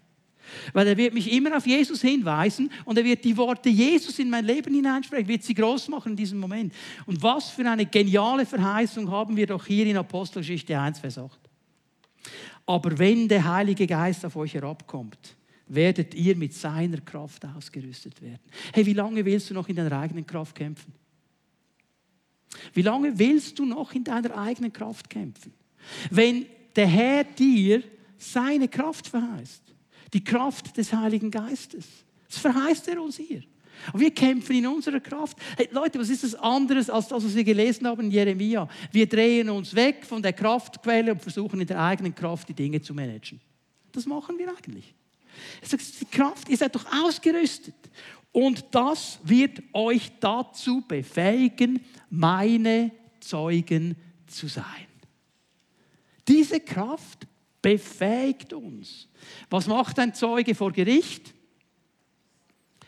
[0.73, 4.29] Weil er wird mich immer auf Jesus hinweisen und er wird die Worte Jesus in
[4.29, 6.73] mein Leben hineinsprechen, wird sie groß machen in diesem Moment.
[7.05, 11.39] Und was für eine geniale Verheißung haben wir doch hier in Apostelgeschichte 1, Vers 8.
[12.65, 15.35] Aber wenn der Heilige Geist auf euch herabkommt,
[15.67, 18.39] werdet ihr mit seiner Kraft ausgerüstet werden.
[18.73, 20.93] Hey, wie lange willst du noch in deiner eigenen Kraft kämpfen?
[22.73, 25.53] Wie lange willst du noch in deiner eigenen Kraft kämpfen?
[26.09, 27.83] Wenn der Herr dir
[28.17, 29.72] seine Kraft verheißt,
[30.13, 31.85] die Kraft des Heiligen Geistes,
[32.27, 33.43] das verheißt er uns hier.
[33.91, 35.37] Und wir kämpfen in unserer Kraft.
[35.57, 38.69] Hey, Leute, was ist das anderes als das, was wir gelesen haben in Jeremia?
[38.91, 42.81] Wir drehen uns weg von der Kraftquelle und versuchen in der eigenen Kraft die Dinge
[42.81, 43.41] zu managen.
[43.91, 44.93] Das machen wir eigentlich.
[45.99, 47.75] Die Kraft, ihr seid doch ausgerüstet.
[48.31, 53.95] Und das wird euch dazu befähigen, meine Zeugen
[54.27, 54.87] zu sein.
[56.27, 57.27] Diese Kraft
[57.63, 59.07] befähigt uns.
[59.49, 61.33] Was macht ein Zeuge vor Gericht?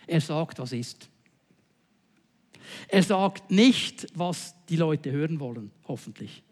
[0.05, 1.09] Er sagt, was ist.
[2.89, 6.43] Er sagt nicht, was die Leute hören wollen, hoffentlich.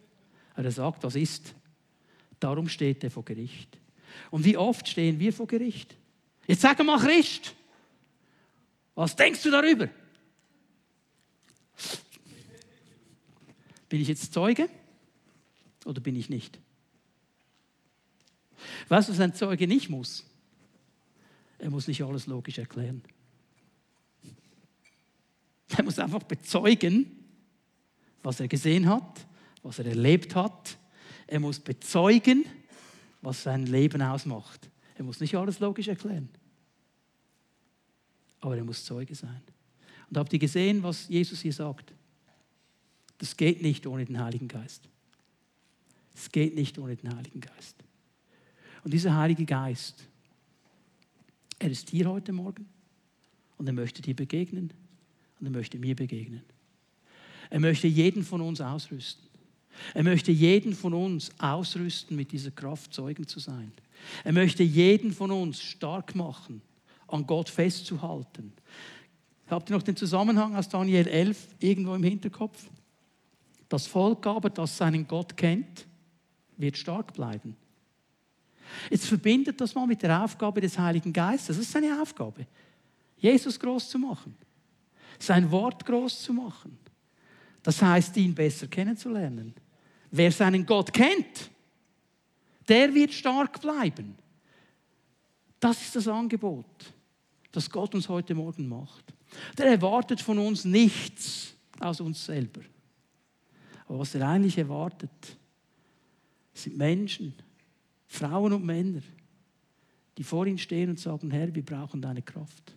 [0.56, 1.54] Er sagt, was ist.
[2.40, 3.78] Darum steht er vor Gericht.
[4.32, 5.96] Und wie oft stehen wir vor Gericht?
[6.48, 7.54] Jetzt sag mal Christ.
[8.96, 9.90] Was denkst du darüber?
[13.90, 14.70] Bin ich jetzt Zeuge
[15.86, 16.60] oder bin ich nicht?
[18.90, 20.26] Weißt du, was ein Zeuge nicht muss?
[21.60, 23.02] Er muss nicht alles logisch erklären.
[25.78, 27.26] Er muss einfach bezeugen,
[28.22, 29.26] was er gesehen hat,
[29.64, 30.78] was er erlebt hat.
[31.28, 32.46] Er muss bezeugen,
[33.22, 34.70] was sein Leben ausmacht.
[34.96, 36.30] Er muss nicht alles logisch erklären.
[38.42, 39.42] Aber er muss Zeuge sein.
[40.10, 41.94] Und habt ihr gesehen, was Jesus hier sagt?
[43.18, 44.90] Das geht nicht ohne den Heiligen Geist.
[46.14, 47.83] Es geht nicht ohne den Heiligen Geist.
[48.84, 50.08] Und dieser Heilige Geist,
[51.60, 52.66] er ist hier heute Morgen
[53.58, 54.74] und er möchte dir begegnen
[55.40, 56.44] und er möchte mir begegnen.
[57.50, 59.24] Er möchte jeden von uns ausrüsten.
[59.94, 63.72] Er möchte jeden von uns ausrüsten, mit dieser Kraft Zeugen zu sein.
[64.24, 66.62] Er möchte jeden von uns stark machen,
[67.08, 68.54] an Gott festzuhalten.
[69.48, 72.68] Habt ihr noch den Zusammenhang aus Daniel 11 irgendwo im Hinterkopf?
[73.70, 75.88] Das Volk aber, das seinen Gott kennt,
[76.58, 77.56] wird stark bleiben.
[78.90, 81.58] Jetzt verbindet das mal mit der Aufgabe des Heiligen Geistes.
[81.58, 82.46] Das ist seine Aufgabe.
[83.18, 84.36] Jesus groß zu machen.
[85.20, 86.78] Sein Wort groß zu machen.
[87.62, 89.54] Das heißt, ihn besser kennenzulernen.
[90.12, 91.50] Wer seinen Gott kennt,
[92.68, 94.16] der wird stark bleiben.
[95.60, 96.66] Das ist das Angebot,
[97.52, 99.14] das Gott uns heute Morgen macht.
[99.58, 102.62] Der erwartet von uns nichts aus uns selber.
[103.88, 105.38] Aber was er eigentlich erwartet,
[106.54, 107.34] sind Menschen,
[108.14, 109.02] Frauen und Männer,
[110.20, 112.76] die vor ihm stehen und sagen, Herr, wir brauchen deine Kraft.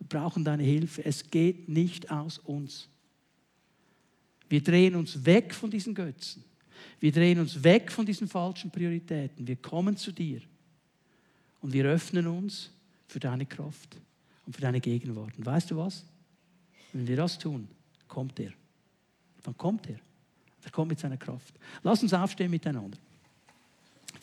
[0.00, 1.04] Wir brauchen deine Hilfe.
[1.04, 2.88] Es geht nicht aus uns.
[4.48, 6.42] Wir drehen uns weg von diesen Götzen.
[6.98, 9.46] Wir drehen uns weg von diesen falschen Prioritäten.
[9.46, 10.40] Wir kommen zu dir
[11.60, 12.70] und wir öffnen uns
[13.06, 13.96] für deine Kraft
[14.46, 15.38] und für deine Gegenwart.
[15.38, 16.04] Und weißt du was?
[16.92, 17.68] Wenn wir das tun,
[18.08, 18.52] kommt er.
[19.44, 20.00] Dann kommt er.
[20.64, 21.54] Er kommt mit seiner Kraft.
[21.84, 22.98] Lass uns aufstehen miteinander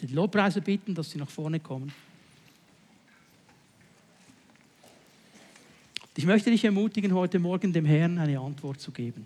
[0.08, 1.92] die Lobpreise bitten, dass sie nach vorne kommen.
[6.16, 9.26] Ich möchte dich ermutigen, heute Morgen dem Herrn eine Antwort zu geben.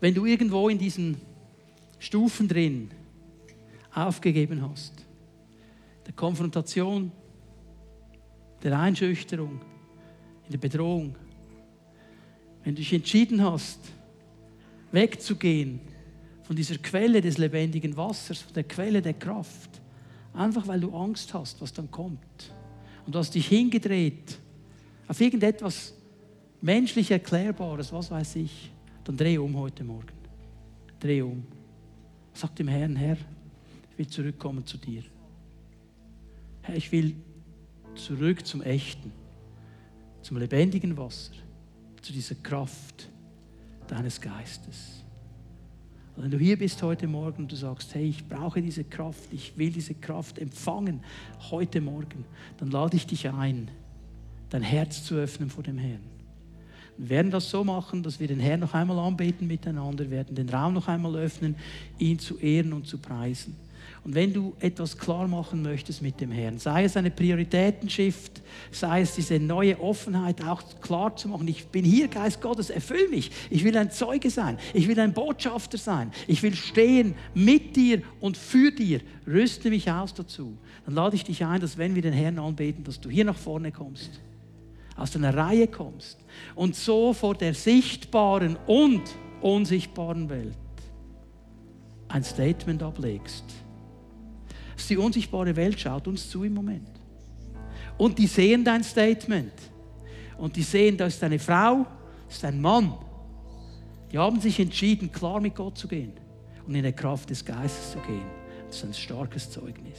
[0.00, 1.20] Wenn du irgendwo in diesen
[1.98, 2.90] Stufen drin
[3.94, 5.06] aufgegeben hast,
[6.06, 7.10] der Konfrontation,
[8.62, 9.60] der Einschüchterung,
[10.46, 11.16] in der Bedrohung,
[12.64, 13.78] wenn du dich entschieden hast,
[14.90, 15.80] wegzugehen
[16.42, 19.80] von dieser Quelle des lebendigen Wassers, von der Quelle der Kraft,
[20.34, 22.52] einfach weil du Angst hast, was dann kommt,
[23.04, 24.38] und du hast dich hingedreht
[25.08, 25.92] auf irgendetwas
[26.60, 28.70] menschlich Erklärbares, was weiß ich,
[29.04, 30.12] dann dreh um heute Morgen.
[31.00, 31.44] Dreh um.
[32.32, 33.16] Sag dem Herrn, Herr,
[33.90, 35.02] ich will zurückkommen zu dir.
[36.62, 37.16] Herr, ich will
[37.96, 39.10] zurück zum Echten,
[40.22, 41.32] zum lebendigen Wasser
[42.02, 43.08] zu dieser Kraft
[43.86, 45.04] deines Geistes.
[46.16, 49.56] wenn du hier bist heute Morgen und du sagst, hey, ich brauche diese Kraft, ich
[49.56, 51.00] will diese Kraft empfangen
[51.50, 52.24] heute Morgen,
[52.58, 53.70] dann lade ich dich ein,
[54.50, 56.02] dein Herz zu öffnen vor dem Herrn.
[56.98, 60.48] Wir werden das so machen, dass wir den Herrn noch einmal anbeten miteinander, werden den
[60.48, 61.56] Raum noch einmal öffnen,
[61.98, 63.56] ihn zu ehren und zu preisen.
[64.04, 68.42] Und wenn du etwas klar machen möchtest mit dem Herrn, sei es eine Prioritätenshift,
[68.72, 73.08] sei es diese neue Offenheit auch klar zu machen, ich bin hier, Geist Gottes, erfüll
[73.10, 73.30] mich.
[73.48, 78.02] Ich will ein Zeuge sein, ich will ein Botschafter sein, ich will stehen mit dir
[78.18, 80.58] und für dir, rüste mich aus dazu.
[80.84, 83.38] Dann lade ich dich ein, dass wenn wir den Herrn anbeten, dass du hier nach
[83.38, 84.20] vorne kommst,
[84.96, 86.18] aus deiner Reihe kommst
[86.56, 89.02] und so vor der sichtbaren und
[89.40, 90.56] unsichtbaren Welt
[92.08, 93.61] ein Statement ablegst
[94.86, 96.88] die unsichtbare Welt schaut uns zu im Moment.
[97.98, 99.52] Und die sehen dein Statement.
[100.38, 101.86] Und die sehen, da ist eine Frau,
[102.26, 102.94] das ist ein Mann.
[104.10, 106.12] Die haben sich entschieden, klar mit Gott zu gehen
[106.66, 108.26] und in der Kraft des Geistes zu gehen.
[108.66, 109.98] Das ist ein starkes Zeugnis.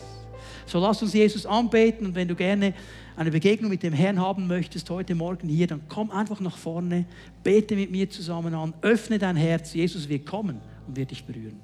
[0.65, 2.73] So lass uns Jesus anbeten und wenn du gerne
[3.15, 7.05] eine Begegnung mit dem Herrn haben möchtest heute Morgen hier, dann komm einfach nach vorne,
[7.43, 9.73] bete mit mir zusammen an, öffne dein Herz.
[9.73, 11.59] Jesus wird kommen und wird dich berühren.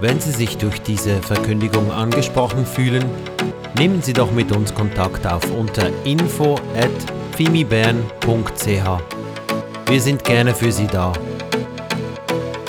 [0.00, 3.04] Wenn Sie sich durch diese Verkündigung angesprochen fühlen,
[3.76, 8.66] nehmen Sie doch mit uns Kontakt auf unter info at fimibern.ch.
[9.86, 11.12] Wir sind gerne für Sie da.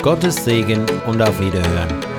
[0.02, 2.11] Gottes Segen und auf Wiederhören.